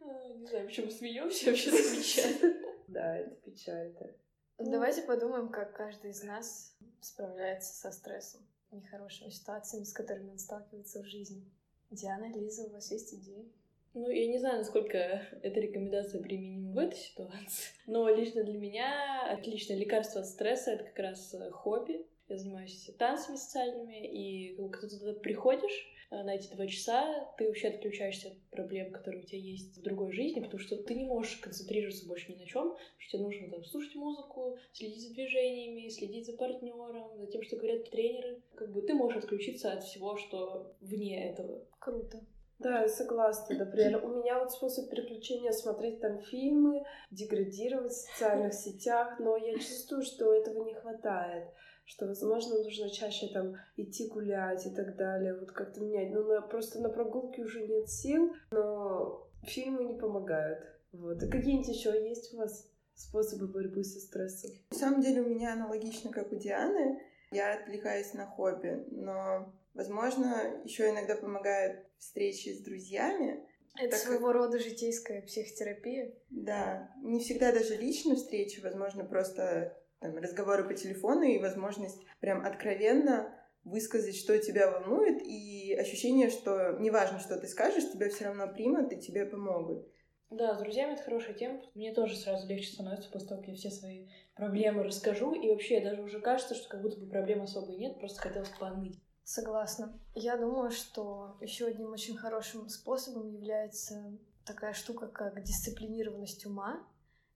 А, 0.00 0.28
Не 0.38 0.46
знаю, 0.46 0.66
почему 0.66 0.90
смеемся, 0.90 1.50
вообще 1.50 1.70
замечательно. 1.70 2.65
Да, 2.88 3.16
это 3.16 3.34
печально. 3.36 4.10
Давайте 4.58 5.02
подумаем, 5.02 5.48
как 5.48 5.74
каждый 5.74 6.10
из 6.10 6.22
нас 6.22 6.76
справляется 7.00 7.74
со 7.74 7.90
стрессом, 7.92 8.40
нехорошими 8.70 9.28
ситуациями, 9.30 9.84
с 9.84 9.92
которыми 9.92 10.30
он 10.30 10.38
сталкивается 10.38 11.02
в 11.02 11.06
жизни. 11.06 11.44
Диана, 11.90 12.32
Лиза, 12.32 12.64
у 12.64 12.70
вас 12.70 12.90
есть 12.90 13.14
идеи? 13.14 13.52
Ну, 13.94 14.10
я 14.10 14.26
не 14.26 14.38
знаю, 14.38 14.58
насколько 14.58 14.98
эта 14.98 15.60
рекомендация 15.60 16.22
применима 16.22 16.72
в 16.72 16.78
этой 16.78 16.98
ситуации, 16.98 17.72
но 17.86 18.08
лично 18.08 18.44
для 18.44 18.58
меня 18.58 19.30
отличное 19.30 19.76
лекарство 19.76 20.20
от 20.20 20.26
стресса— 20.26 20.70
это 20.72 20.84
как 20.84 20.98
раз 20.98 21.32
э, 21.34 21.50
хобби. 21.50 22.06
Я 22.28 22.38
занимаюсь 22.38 22.90
танцами 22.98 23.36
социальными, 23.36 24.04
и 24.04 24.56
когда 24.56 24.88
ты 24.88 24.98
туда 24.98 25.12
приходишь 25.14 25.86
э, 26.10 26.22
на 26.24 26.34
эти 26.34 26.52
два 26.52 26.66
часа, 26.66 27.32
ты 27.38 27.46
вообще 27.46 27.68
отключаешься 27.68 28.28
от 28.28 28.38
проблем, 28.50 28.92
которые 28.92 29.22
у 29.22 29.26
тебя 29.26 29.38
есть 29.38 29.78
в 29.78 29.82
другой 29.82 30.10
жизни, 30.12 30.40
потому 30.40 30.58
что 30.58 30.76
ты 30.76 30.94
не 30.94 31.04
можешь 31.04 31.36
концентрироваться 31.36 32.06
больше 32.08 32.32
ни 32.32 32.36
на 32.36 32.46
чем, 32.46 32.76
что 32.98 33.18
тебе 33.18 33.26
нужно 33.26 33.50
там 33.50 33.64
слушать 33.64 33.94
музыку, 33.94 34.58
следить 34.72 35.02
за 35.02 35.14
движениями, 35.14 35.88
следить 35.88 36.26
за 36.26 36.36
партнером, 36.36 37.16
за 37.16 37.26
тем, 37.28 37.42
что 37.42 37.56
говорят 37.56 37.88
тренеры. 37.90 38.42
Как 38.56 38.72
бы 38.72 38.82
ты 38.82 38.94
можешь 38.94 39.18
отключиться 39.18 39.72
от 39.72 39.84
всего, 39.84 40.16
что 40.16 40.74
вне 40.80 41.30
этого. 41.30 41.64
Круто. 41.78 42.26
Да, 42.58 42.82
я 42.82 42.88
согласна. 42.88 43.54
Например, 43.56 44.04
у 44.04 44.08
меня 44.08 44.38
вот 44.38 44.50
способ 44.50 44.88
переключения 44.88 45.52
смотреть 45.52 46.00
там 46.00 46.20
фильмы, 46.22 46.84
деградировать 47.10 47.92
в 47.92 47.96
социальных 47.96 48.54
сетях, 48.54 49.20
но 49.20 49.36
я 49.36 49.54
чувствую, 49.54 50.02
что 50.02 50.32
этого 50.32 50.64
не 50.64 50.74
хватает, 50.74 51.48
что, 51.86 52.06
возможно, 52.06 52.58
нужно 52.62 52.90
чаще 52.90 53.28
там 53.28 53.54
идти 53.76 54.08
гулять 54.08 54.66
и 54.66 54.70
так 54.70 54.96
далее, 54.96 55.34
вот 55.38 55.52
как-то 55.52 55.80
менять. 55.80 56.12
Ну, 56.12 56.24
на- 56.24 56.42
просто 56.42 56.80
на 56.80 56.88
прогулке 56.90 57.42
уже 57.42 57.66
нет 57.66 57.88
сил, 57.88 58.34
но 58.50 59.28
фильмы 59.44 59.84
не 59.84 59.98
помогают. 59.98 60.64
Вот. 60.92 61.22
И 61.22 61.28
какие-нибудь 61.30 61.68
еще 61.68 61.90
есть 62.08 62.34
у 62.34 62.38
вас 62.38 62.68
способы 62.94 63.46
борьбы 63.46 63.84
со 63.84 64.00
стрессом? 64.00 64.50
На 64.70 64.76
самом 64.76 65.00
деле 65.00 65.22
у 65.22 65.28
меня 65.28 65.52
аналогично, 65.52 66.10
как 66.10 66.32
у 66.32 66.36
Дианы. 66.36 67.00
Я 67.32 67.54
отвлекаюсь 67.54 68.14
на 68.14 68.26
хобби, 68.26 68.84
но, 68.90 69.52
возможно, 69.74 70.60
еще 70.64 70.90
иногда 70.90 71.16
помогает 71.16 71.86
встречи 71.98 72.50
с 72.50 72.62
друзьями. 72.62 73.44
Это 73.78 73.90
Так 73.90 74.00
своего 74.00 74.32
рода 74.32 74.58
житейская 74.58 75.22
психотерапия. 75.22 76.14
Да, 76.30 76.90
не 77.02 77.20
всегда 77.20 77.52
даже 77.52 77.76
личные 77.76 78.16
встречи, 78.16 78.60
возможно, 78.60 79.04
просто 79.04 79.76
там, 80.00 80.16
разговоры 80.16 80.64
по 80.64 80.74
телефону 80.74 81.22
и 81.22 81.38
возможность 81.38 82.00
прям 82.20 82.44
откровенно 82.44 83.32
высказать, 83.64 84.16
что 84.16 84.38
тебя 84.38 84.70
волнует, 84.70 85.20
и 85.22 85.74
ощущение, 85.74 86.30
что 86.30 86.76
неважно, 86.78 87.18
что 87.18 87.38
ты 87.38 87.48
скажешь, 87.48 87.90
тебя 87.90 88.08
все 88.08 88.26
равно 88.26 88.46
примут 88.46 88.92
и 88.92 89.00
тебе 89.00 89.26
помогут. 89.26 89.86
Да, 90.30 90.54
с 90.54 90.60
друзьями 90.60 90.94
это 90.94 91.02
хорошая 91.02 91.34
тема. 91.34 91.62
Мне 91.74 91.92
тоже 91.92 92.16
сразу 92.16 92.48
легче 92.48 92.72
становится 92.72 93.10
после 93.10 93.28
того, 93.28 93.40
как 93.40 93.48
я 93.48 93.54
все 93.54 93.70
свои 93.70 94.08
проблемы 94.34 94.82
расскажу. 94.82 95.32
И 95.32 95.48
вообще, 95.48 95.80
даже 95.80 96.02
уже 96.02 96.20
кажется, 96.20 96.54
что 96.54 96.68
как 96.68 96.82
будто 96.82 96.98
бы 96.98 97.08
проблем 97.08 97.42
особо 97.42 97.72
и 97.72 97.76
нет, 97.76 97.98
просто 97.98 98.20
хотелось 98.20 98.50
поныть. 98.58 99.00
Согласна. 99.22 99.98
Я 100.14 100.36
думаю, 100.36 100.70
что 100.70 101.36
еще 101.40 101.66
одним 101.66 101.92
очень 101.92 102.16
хорошим 102.16 102.68
способом 102.68 103.28
является 103.28 104.16
такая 104.44 104.72
штука, 104.72 105.08
как 105.08 105.42
дисциплинированность 105.42 106.46
ума. 106.46 106.86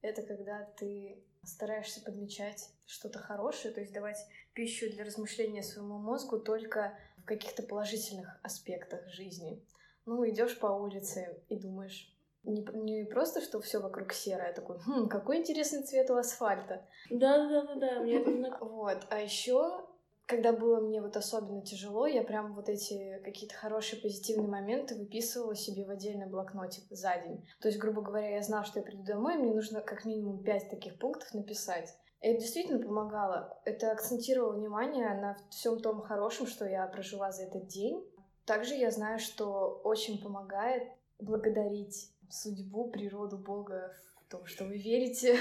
Это 0.03 0.23
когда 0.23 0.65
ты 0.79 1.23
стараешься 1.45 2.03
подмечать 2.03 2.71
что-то 2.87 3.19
хорошее, 3.19 3.73
то 3.73 3.81
есть 3.81 3.93
давать 3.93 4.19
пищу 4.55 4.91
для 4.91 5.05
размышления 5.05 5.63
своему 5.63 5.99
мозгу 5.99 6.39
только 6.39 6.99
в 7.19 7.25
каких-то 7.25 7.63
положительных 7.63 8.39
аспектах 8.43 9.09
жизни. 9.09 9.65
Ну, 10.07 10.29
идешь 10.29 10.59
по 10.59 10.67
улице 10.67 11.43
и 11.49 11.57
думаешь, 11.57 12.15
не, 12.43 12.63
не 12.73 13.05
просто, 13.05 13.41
что 13.41 13.61
все 13.61 13.81
вокруг 13.81 14.13
серое, 14.13 14.51
а 14.51 14.55
такой, 14.55 14.79
хм, 14.81 15.09
какой 15.09 15.39
интересный 15.39 15.83
цвет 15.83 16.11
у 16.11 16.17
асфальта. 16.17 16.87
Да-да-да-да, 17.11 18.01
мне 18.01 18.21
это. 18.21 18.59
Вот, 18.65 19.07
а 19.11 19.21
еще 19.21 19.85
когда 20.31 20.53
было 20.53 20.81
мне 20.81 21.03
вот 21.03 21.17
особенно 21.17 21.61
тяжело, 21.61 22.07
я 22.07 22.23
прям 22.23 22.55
вот 22.55 22.69
эти 22.69 23.21
какие-то 23.25 23.57
хорошие 23.57 24.01
позитивные 24.01 24.47
моменты 24.47 24.95
выписывала 24.95 25.57
себе 25.57 25.85
в 25.85 25.91
отдельный 25.91 26.27
блокнотик 26.27 26.85
за 26.89 27.17
день. 27.19 27.45
То 27.61 27.67
есть, 27.67 27.81
грубо 27.81 28.01
говоря, 28.01 28.37
я 28.37 28.43
знала, 28.43 28.65
что 28.65 28.79
я 28.79 28.85
приду 28.85 29.03
домой, 29.03 29.37
мне 29.37 29.53
нужно 29.53 29.81
как 29.81 30.05
минимум 30.05 30.45
пять 30.45 30.71
таких 30.71 31.01
пунктов 31.01 31.35
написать. 31.35 31.93
И 32.21 32.29
это 32.29 32.43
действительно 32.43 32.79
помогало. 32.79 33.61
Это 33.65 33.91
акцентировало 33.91 34.53
внимание 34.53 35.09
на 35.15 35.37
всем 35.51 35.81
том 35.81 36.01
хорошем, 36.01 36.47
что 36.47 36.65
я 36.65 36.87
прожила 36.87 37.33
за 37.33 37.43
этот 37.43 37.67
день. 37.67 38.01
Также 38.45 38.75
я 38.75 38.93
знаю, 38.93 39.19
что 39.19 39.81
очень 39.83 40.23
помогает 40.23 40.85
благодарить 41.19 42.13
судьбу, 42.29 42.89
природу, 42.89 43.37
Бога 43.37 43.97
в 44.25 44.31
том, 44.31 44.47
что 44.47 44.65
вы 44.65 44.79
верите, 44.79 45.37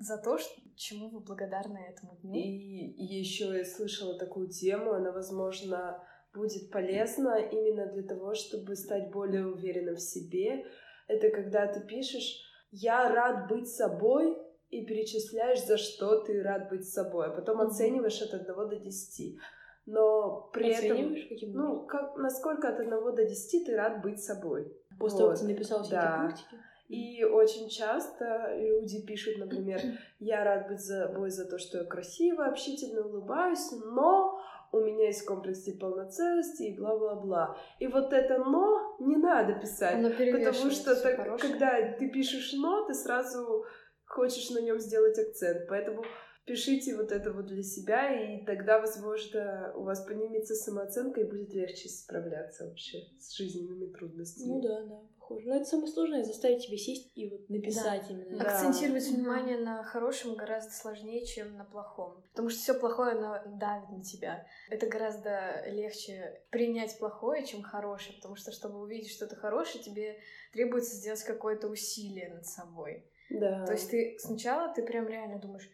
за 0.00 0.18
то, 0.18 0.38
чему 0.76 1.10
вы 1.10 1.20
благодарны 1.20 1.78
этому 1.78 2.16
дню. 2.22 2.34
И 2.34 3.04
еще 3.20 3.56
я 3.56 3.64
слышала 3.64 4.18
такую 4.18 4.48
тему, 4.48 4.92
она, 4.92 5.12
возможно, 5.12 6.02
будет 6.34 6.70
полезна 6.70 7.36
именно 7.38 7.86
для 7.86 8.02
того, 8.02 8.34
чтобы 8.34 8.74
стать 8.74 9.10
более 9.12 9.46
уверенным 9.46 9.96
в 9.96 10.00
себе. 10.00 10.64
Это 11.06 11.30
когда 11.30 11.66
ты 11.66 11.86
пишешь 11.86 12.40
«Я 12.72 13.12
рад 13.12 13.48
быть 13.48 13.68
собой», 13.68 14.36
и 14.70 14.86
перечисляешь, 14.86 15.64
за 15.66 15.76
что 15.76 16.20
ты 16.20 16.40
рад 16.42 16.68
быть 16.70 16.88
собой, 16.88 17.26
а 17.26 17.30
потом 17.30 17.60
mm-hmm. 17.60 17.66
оцениваешь 17.66 18.22
от 18.22 18.34
1 18.34 18.46
до 18.54 18.76
10. 18.76 19.38
Но 19.86 20.48
при 20.52 20.68
этом, 20.68 21.14
каким 21.28 21.52
ну, 21.52 21.86
как, 21.86 22.16
насколько 22.16 22.68
от 22.68 22.78
1 22.78 22.90
до 22.90 23.24
10 23.24 23.66
ты 23.66 23.76
рад 23.76 24.00
быть 24.00 24.22
собой. 24.22 24.72
После 24.98 25.18
вот. 25.18 25.18
того, 25.18 25.30
как 25.30 25.40
ты 25.40 25.46
написал 25.48 25.82
все 25.82 25.90
да. 25.90 26.28
эти 26.28 26.36
пунктики? 26.36 26.64
И 26.90 27.22
очень 27.22 27.68
часто 27.68 28.52
люди 28.56 29.00
пишут, 29.06 29.38
например, 29.38 29.80
я 30.18 30.42
рад 30.42 30.66
быть 30.66 30.80
собой 30.80 31.30
за 31.30 31.44
то, 31.44 31.56
что 31.56 31.78
я 31.78 31.84
красиво, 31.84 32.44
общительно 32.44 33.06
улыбаюсь, 33.06 33.70
но 33.70 34.40
у 34.72 34.80
меня 34.80 35.06
есть 35.06 35.24
комплекс 35.24 35.62
полноценности 35.78 36.64
и 36.64 36.76
бла-бла-бла. 36.76 37.56
И 37.78 37.86
вот 37.86 38.12
это 38.12 38.38
«но» 38.38 38.96
не 38.98 39.16
надо 39.16 39.52
писать, 39.60 40.02
потому 40.02 40.70
что 40.72 40.96
так, 41.00 41.38
когда 41.38 41.92
ты 41.96 42.10
пишешь 42.10 42.52
«но», 42.54 42.84
ты 42.88 42.94
сразу 42.94 43.64
хочешь 44.04 44.50
на 44.50 44.60
нем 44.60 44.80
сделать 44.80 45.16
акцент. 45.16 45.68
Поэтому 45.68 46.02
пишите 46.44 46.96
вот 46.96 47.12
это 47.12 47.32
вот 47.32 47.46
для 47.46 47.62
себя, 47.62 48.20
и 48.20 48.44
тогда, 48.44 48.80
возможно, 48.80 49.72
у 49.76 49.84
вас 49.84 50.04
поднимется 50.04 50.56
самооценка 50.56 51.20
и 51.20 51.30
будет 51.30 51.54
легче 51.54 51.88
справляться 51.88 52.66
вообще 52.66 52.98
с 53.20 53.36
жизненными 53.36 53.92
трудностями. 53.92 54.54
Ну 54.54 54.60
да, 54.60 54.82
да 54.82 55.00
похоже. 55.30 55.48
Но 55.48 55.56
это 55.56 55.64
самое 55.64 55.90
сложное, 55.90 56.24
заставить 56.24 56.66
тебя 56.66 56.76
сесть 56.76 57.12
и 57.14 57.28
вот 57.30 57.48
написать 57.48 58.02
да. 58.08 58.14
именно. 58.14 58.38
Да. 58.38 58.44
Акцентировать 58.44 59.06
внимание 59.08 59.58
на 59.58 59.82
хорошем 59.84 60.34
гораздо 60.34 60.72
сложнее, 60.72 61.24
чем 61.24 61.56
на 61.56 61.64
плохом. 61.64 62.22
Потому 62.30 62.50
что 62.50 62.60
все 62.60 62.74
плохое 62.74 63.12
оно 63.12 63.38
давит 63.58 63.90
на 63.90 64.02
тебя. 64.02 64.46
Это 64.68 64.86
гораздо 64.86 65.64
легче 65.66 66.42
принять 66.50 66.98
плохое, 66.98 67.46
чем 67.46 67.62
хорошее. 67.62 68.16
Потому 68.16 68.36
что, 68.36 68.52
чтобы 68.52 68.80
увидеть 68.80 69.10
что-то 69.10 69.36
хорошее, 69.36 69.82
тебе 69.82 70.18
требуется 70.52 70.96
сделать 70.96 71.22
какое-то 71.22 71.68
усилие 71.68 72.28
над 72.28 72.46
собой. 72.46 73.04
Да. 73.30 73.64
То 73.64 73.72
есть 73.72 73.90
ты 73.90 74.16
сначала 74.18 74.72
ты 74.74 74.82
прям 74.82 75.06
реально 75.06 75.38
думаешь, 75.38 75.70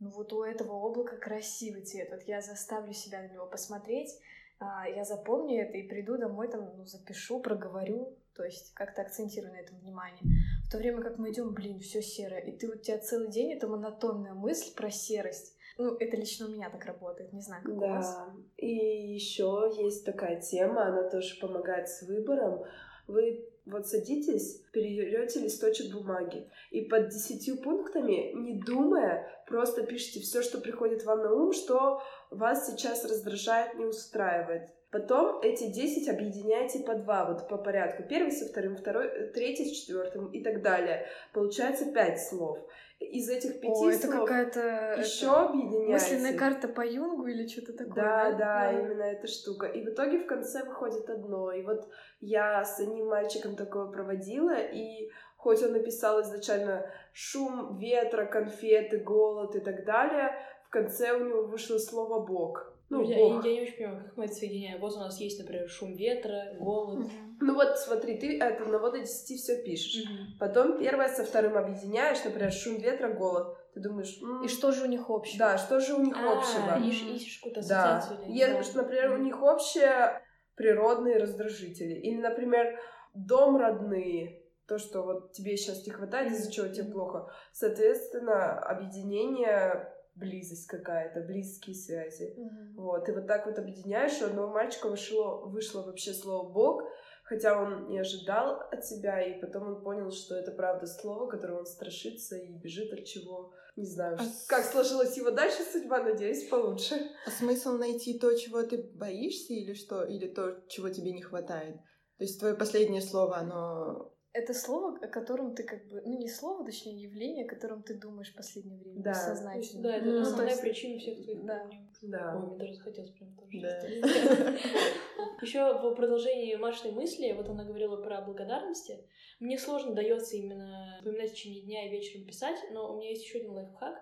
ну 0.00 0.10
вот 0.10 0.32
у 0.32 0.42
этого 0.42 0.72
облака 0.72 1.16
красивый 1.16 1.82
цвет, 1.82 2.10
вот 2.10 2.22
я 2.24 2.42
заставлю 2.42 2.92
себя 2.92 3.22
на 3.22 3.28
него 3.28 3.46
посмотреть, 3.46 4.10
а, 4.58 4.88
я 4.88 5.04
запомню 5.04 5.62
это 5.62 5.78
и 5.78 5.86
приду 5.86 6.18
домой, 6.18 6.48
там, 6.48 6.76
ну, 6.76 6.84
запишу, 6.84 7.40
проговорю, 7.40 8.16
то 8.36 8.44
есть 8.44 8.72
как-то 8.74 9.02
акцентирую 9.02 9.52
на 9.52 9.58
этом 9.58 9.78
внимание. 9.78 10.22
В 10.66 10.70
то 10.70 10.78
время 10.78 11.00
как 11.00 11.18
мы 11.18 11.32
идем, 11.32 11.54
блин, 11.54 11.78
все 11.80 12.02
серое, 12.02 12.40
и 12.40 12.56
ты 12.56 12.68
у 12.68 12.76
тебя 12.76 12.98
целый 12.98 13.30
день 13.30 13.52
это 13.52 13.66
монотонная 13.66 14.34
мысль 14.34 14.74
про 14.74 14.90
серость. 14.90 15.56
Ну, 15.78 15.94
это 15.96 16.16
лично 16.16 16.46
у 16.46 16.50
меня 16.50 16.70
так 16.70 16.84
работает, 16.84 17.32
не 17.32 17.42
знаю, 17.42 17.62
как 17.62 17.78
да. 17.78 17.86
у 17.86 17.88
вас. 17.90 18.18
И 18.56 19.14
еще 19.14 19.72
есть 19.78 20.04
такая 20.04 20.40
тема, 20.40 20.86
она 20.86 21.08
тоже 21.08 21.38
помогает 21.40 21.88
с 21.88 22.02
выбором. 22.02 22.64
Вы 23.06 23.48
вот 23.66 23.88
садитесь, 23.88 24.62
перейдете 24.72 25.40
листочек 25.40 25.92
бумаги, 25.92 26.48
и 26.70 26.82
под 26.82 27.08
десятью 27.08 27.60
пунктами, 27.60 28.32
не 28.32 28.62
думая, 28.62 29.28
просто 29.46 29.82
пишите 29.82 30.20
все, 30.20 30.42
что 30.42 30.60
приходит 30.60 31.04
вам 31.04 31.22
на 31.22 31.34
ум, 31.34 31.52
что 31.52 32.00
вас 32.30 32.66
сейчас 32.68 33.04
раздражает, 33.04 33.74
не 33.74 33.84
устраивает. 33.84 34.70
Потом 34.92 35.40
эти 35.42 35.70
10 35.70 36.08
объединяйте 36.08 36.78
по 36.78 36.94
два, 36.94 37.26
вот 37.30 37.48
по 37.48 37.58
порядку. 37.58 38.04
Первый 38.08 38.30
со 38.30 38.46
вторым, 38.46 38.76
второй, 38.76 39.06
э, 39.06 39.26
третий 39.32 39.64
с 39.64 39.80
четвертым 39.80 40.30
и 40.30 40.42
так 40.42 40.62
далее. 40.62 41.06
Получается 41.34 41.92
пять 41.92 42.22
слов. 42.22 42.58
Из 42.98 43.28
этих 43.28 43.60
пяти 43.60 43.84
О, 43.84 43.90
это 43.90 44.08
какая-то 44.08 44.96
еще 44.98 45.26
это... 45.26 45.48
объединяйте. 45.48 45.92
Мысленная 45.92 46.38
карта 46.38 46.68
по 46.68 46.80
Юнгу 46.80 47.26
или 47.26 47.46
что-то 47.46 47.74
такое. 47.74 47.94
Да, 47.94 48.32
да, 48.32 48.38
да, 48.38 48.72
именно 48.72 49.02
эта 49.02 49.26
штука. 49.26 49.66
И 49.66 49.84
в 49.84 49.88
итоге 49.90 50.20
в 50.20 50.26
конце 50.26 50.64
выходит 50.64 51.08
одно. 51.10 51.52
И 51.52 51.62
вот 51.62 51.88
я 52.20 52.64
с 52.64 52.80
одним 52.80 53.08
мальчиком 53.08 53.54
такое 53.54 53.90
проводила, 53.90 54.56
и 54.56 55.10
хоть 55.36 55.62
он 55.62 55.72
написал 55.72 56.22
изначально 56.22 56.90
шум 57.12 57.78
ветра, 57.78 58.24
конфеты, 58.24 58.98
голод 58.98 59.54
и 59.54 59.60
так 59.60 59.84
далее, 59.84 60.32
конце 60.76 61.12
у 61.12 61.24
него 61.24 61.46
вышло 61.46 61.78
слово 61.78 62.24
Бог. 62.24 62.72
Ну, 62.88 63.02
я, 63.02 63.16
я, 63.16 63.24
я 63.24 63.52
не 63.52 63.62
очень 63.62 63.76
понимаю, 63.76 64.04
как 64.04 64.16
мы 64.16 64.24
это 64.26 64.34
соединяем. 64.34 64.80
Вот 64.80 64.94
у 64.94 65.00
нас 65.00 65.18
есть, 65.18 65.40
например, 65.40 65.68
шум 65.68 65.96
ветра, 65.96 66.54
голод. 66.60 67.00
Угу. 67.00 67.10
Ну 67.40 67.54
вот 67.54 67.78
смотри, 67.78 68.16
ты 68.18 68.38
от 68.38 68.60
1 68.60 68.70
до 68.70 68.98
10 68.98 69.40
все 69.40 69.62
пишешь. 69.64 70.04
Угу. 70.04 70.38
Потом 70.38 70.78
первое 70.78 71.08
со 71.08 71.24
вторым 71.24 71.56
объединяешь, 71.56 72.22
например, 72.24 72.52
шум 72.52 72.76
ветра, 72.76 73.12
голод. 73.12 73.56
Ты 73.74 73.80
думаешь... 73.80 74.16
М-м, 74.22 74.44
и 74.44 74.48
что 74.48 74.70
же 74.70 74.84
у 74.84 74.86
них 74.86 75.10
общего? 75.10 75.38
Да, 75.38 75.58
что 75.58 75.80
же 75.80 75.94
у 75.94 76.02
них 76.02 76.16
а, 76.16 76.38
общего? 76.38 76.88
Ищешь, 76.88 77.08
ищешь 77.08 77.38
какую-то 77.38 77.60
ассоциацию. 77.60 78.18
Да. 78.18 78.26
Если, 78.26 78.74
да. 78.74 78.82
например, 78.82 79.12
у 79.12 79.18
них 79.18 79.42
общее 79.42 80.22
природные 80.54 81.18
раздражители. 81.18 81.94
Или, 81.94 82.20
например, 82.20 82.78
дом 83.14 83.56
родные, 83.56 84.42
то, 84.68 84.78
что 84.78 85.02
вот 85.02 85.32
тебе 85.32 85.56
сейчас 85.56 85.84
не 85.86 85.92
хватает, 85.92 86.30
из-за 86.30 86.52
чего 86.52 86.68
тебе 86.68 86.90
плохо. 86.90 87.30
Соответственно, 87.52 88.58
объединение 88.60 89.92
близость 90.16 90.66
какая-то, 90.66 91.20
близкие 91.20 91.76
связи. 91.76 92.34
Mm-hmm. 92.36 92.74
Вот, 92.76 93.08
и 93.08 93.12
вот 93.12 93.26
так 93.26 93.46
вот 93.46 93.58
объединяешь, 93.58 94.20
у 94.22 94.26
одного 94.26 94.52
мальчика 94.52 94.88
вышло, 94.88 95.46
вышло 95.46 95.82
вообще 95.82 96.12
слово 96.12 96.50
«бог», 96.50 96.82
хотя 97.24 97.60
он 97.60 97.88
не 97.88 97.98
ожидал 97.98 98.60
от 98.70 98.84
себя, 98.84 99.20
и 99.20 99.40
потом 99.40 99.66
он 99.68 99.82
понял, 99.82 100.10
что 100.10 100.36
это 100.36 100.52
правда 100.52 100.86
слово, 100.86 101.28
которое 101.28 101.58
он 101.58 101.66
страшится 101.66 102.36
и 102.36 102.52
бежит 102.52 102.92
от 102.92 103.04
чего. 103.04 103.52
Не 103.76 103.86
знаю, 103.86 104.16
а 104.18 104.24
как 104.48 104.64
сложилась 104.64 105.16
его 105.18 105.30
дальше 105.30 105.62
судьба, 105.62 106.02
надеюсь, 106.02 106.48
получше. 106.48 106.94
А 107.26 107.30
смысл 107.30 107.72
найти 107.72 108.18
то, 108.18 108.34
чего 108.34 108.62
ты 108.62 108.82
боишься, 108.94 109.52
или 109.52 109.74
что, 109.74 110.04
или 110.04 110.28
то, 110.28 110.62
чего 110.68 110.88
тебе 110.88 111.12
не 111.12 111.20
хватает? 111.20 111.76
То 112.16 112.24
есть 112.24 112.38
твое 112.38 112.54
последнее 112.54 113.02
слово, 113.02 113.36
оно 113.36 114.15
это 114.36 114.52
слово, 114.52 114.98
о 115.00 115.08
котором 115.08 115.54
ты 115.54 115.62
как 115.62 115.86
бы, 115.88 116.02
ну 116.04 116.18
не 116.18 116.28
слово, 116.28 116.64
точнее 116.64 117.00
явление, 117.00 117.46
о 117.46 117.48
котором 117.48 117.82
ты 117.82 117.94
думаешь 117.94 118.30
в 118.32 118.36
последнее 118.36 118.78
время, 118.78 119.02
да. 119.02 119.14
сознательно. 119.14 119.82
Да, 119.82 119.96
это 119.96 120.06
ну, 120.06 120.20
основная 120.20 120.48
есть... 120.48 120.60
причина 120.60 120.98
всех 120.98 121.22
твоих 121.24 121.44
да. 121.44 121.70
Да. 122.02 122.36
Ой, 122.36 122.48
мне 122.48 122.58
даже 122.58 122.74
захотелось 122.74 123.10
прям 123.10 123.34
тоже. 123.36 123.60
Да. 123.62 123.80
Еще 125.40 125.72
в 125.78 125.94
продолжении 125.94 126.54
Машиной 126.56 126.92
мысли, 126.92 127.32
вот 127.32 127.48
она 127.48 127.64
говорила 127.64 127.96
про 127.96 128.20
благодарности. 128.20 129.08
Мне 129.40 129.58
сложно 129.58 129.94
дается 129.94 130.36
именно 130.36 130.96
вспоминать 130.98 131.30
в 131.30 131.34
течение 131.34 131.62
дня 131.62 131.86
и 131.86 131.90
вечером 131.90 132.26
писать, 132.26 132.58
но 132.72 132.92
у 132.92 132.98
меня 132.98 133.10
есть 133.10 133.24
еще 133.24 133.38
один 133.38 133.52
лайфхак. 133.52 133.96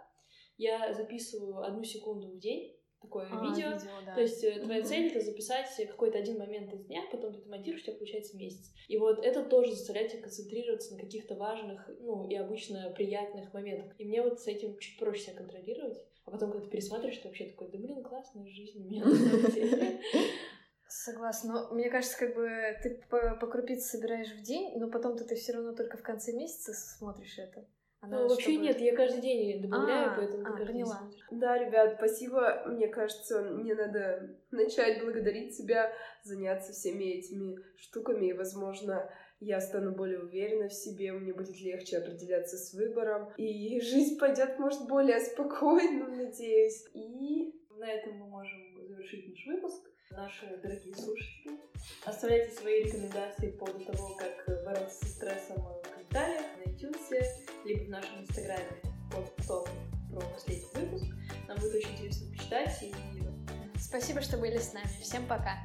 Я 0.56 0.92
записываю 0.92 1.62
одну 1.62 1.84
секунду 1.84 2.28
в 2.28 2.38
день 2.38 2.76
такое 3.04 3.28
а, 3.30 3.44
видео. 3.44 3.70
видео 3.70 3.90
да. 4.04 4.14
То 4.14 4.20
есть 4.20 4.42
э, 4.42 4.60
твоя 4.60 4.80
mm-hmm. 4.80 4.84
цель 4.84 5.06
это 5.06 5.20
записать 5.20 5.66
какой-то 5.88 6.18
один 6.18 6.38
момент 6.38 6.72
из 6.72 6.84
дня, 6.86 7.02
потом 7.10 7.32
ты 7.32 7.38
это 7.38 7.48
монтируешь, 7.48 7.82
у 7.82 7.84
тебя 7.84 7.96
получается 7.96 8.36
месяц. 8.36 8.72
И 8.88 8.96
вот 8.96 9.24
это 9.24 9.44
тоже 9.44 9.72
заставляет 9.72 10.10
тебя 10.10 10.22
концентрироваться 10.22 10.94
на 10.94 11.00
каких-то 11.00 11.34
важных, 11.34 11.88
ну 12.00 12.28
и 12.28 12.34
обычно 12.34 12.92
приятных 12.96 13.52
моментах. 13.52 13.94
И 13.98 14.04
мне 14.04 14.22
вот 14.22 14.40
с 14.40 14.46
этим 14.46 14.78
чуть 14.78 14.98
проще 14.98 15.24
себя 15.24 15.36
контролировать. 15.36 15.98
А 16.24 16.30
потом, 16.30 16.50
когда 16.50 16.64
ты 16.64 16.70
пересматриваешь, 16.70 17.18
ты 17.18 17.28
вообще 17.28 17.46
такой, 17.46 17.70
да 17.70 17.78
блин, 17.78 18.02
классная 18.02 18.48
жизнь 18.48 18.78
у 18.78 18.84
меня 18.84 19.04
Согласна. 20.86 21.52
Но 21.52 21.74
мне 21.74 21.90
кажется, 21.90 22.18
как 22.18 22.34
бы 22.34 22.48
ты 22.82 23.02
по, 23.10 23.36
по 23.36 23.46
крупице 23.46 23.96
собираешь 23.96 24.32
в 24.32 24.42
день, 24.42 24.78
но 24.78 24.88
потом-то 24.88 25.24
ты 25.24 25.34
все 25.34 25.52
равно 25.52 25.74
только 25.74 25.96
в 25.96 26.02
конце 26.02 26.32
месяца 26.32 26.72
смотришь 26.72 27.38
это. 27.38 27.66
Она 28.04 28.20
ну, 28.20 28.28
вообще 28.28 28.52
чтобы... 28.52 28.66
нет, 28.66 28.80
я 28.80 28.94
каждый 28.94 29.20
день 29.22 29.62
добавляю, 29.62 30.10
а, 30.10 30.14
поэтому 30.16 30.46
а, 30.46 30.66
поняла. 30.66 31.10
Да, 31.30 31.58
ребят, 31.58 31.94
спасибо. 31.96 32.62
Мне 32.66 32.88
кажется, 32.88 33.42
мне 33.42 33.74
надо 33.74 34.36
начать 34.50 35.02
благодарить 35.02 35.54
себя, 35.56 35.90
заняться 36.22 36.72
всеми 36.72 37.04
этими 37.04 37.58
штуками, 37.76 38.26
и, 38.26 38.32
возможно, 38.34 39.10
я 39.40 39.60
стану 39.60 39.92
более 39.92 40.20
уверена 40.20 40.68
в 40.68 40.74
себе, 40.74 41.12
мне 41.12 41.32
будет 41.32 41.58
легче 41.60 41.98
определяться 41.98 42.56
с 42.56 42.74
выбором, 42.74 43.32
и 43.36 43.80
жизнь 43.80 44.18
пойдет, 44.18 44.58
может, 44.58 44.86
более 44.86 45.20
спокойно, 45.20 46.08
надеюсь. 46.08 46.86
И 46.92 47.54
на 47.70 47.90
этом 47.90 48.14
мы 48.14 48.26
можем 48.26 48.60
завершить 48.86 49.28
наш 49.28 49.46
выпуск. 49.46 49.82
Наши 50.10 50.46
дорогие 50.62 50.94
слушатели, 50.94 51.58
оставляйте 52.04 52.52
свои 52.52 52.84
рекомендации 52.84 53.50
по 53.50 53.66
поводу 53.66 53.84
того, 53.84 54.14
как 54.14 54.64
бороться 54.64 55.04
со 55.04 55.10
стрессом 55.10 55.56
в 55.56 55.82
комментариях 55.82 56.44
на 56.58 56.70
iTunes, 56.70 57.43
либо 57.64 57.84
в 57.84 57.88
нашем 57.88 58.20
инстаграме 58.20 58.82
под 59.10 59.34
потом 59.36 59.66
про 60.10 60.20
последний 60.20 60.68
выпуск. 60.74 61.06
Нам 61.48 61.58
будет 61.58 61.74
очень 61.74 61.92
интересно 61.92 62.30
почитать 62.30 62.82
и 62.82 62.94
Спасибо, 63.78 64.22
что 64.22 64.38
были 64.38 64.58
с 64.58 64.72
нами. 64.72 64.88
Всем 65.00 65.26
пока. 65.26 65.64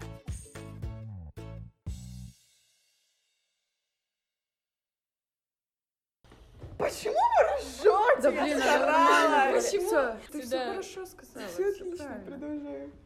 Почему 6.77 7.13
вы 7.13 7.57
ржете? 7.57 8.21
Да 8.21 8.29
Я 8.29 8.43
блин, 8.43 8.59
старалась. 8.59 9.25
она 9.25 9.51
Почему? 9.53 10.31
Ты 10.31 10.41
все 10.41 10.49
да. 10.49 10.65
хорошо 10.71 11.05
сказала. 11.05 11.47
Все 11.47 11.69
отлично, 11.69 12.23
продолжаем. 12.25 12.91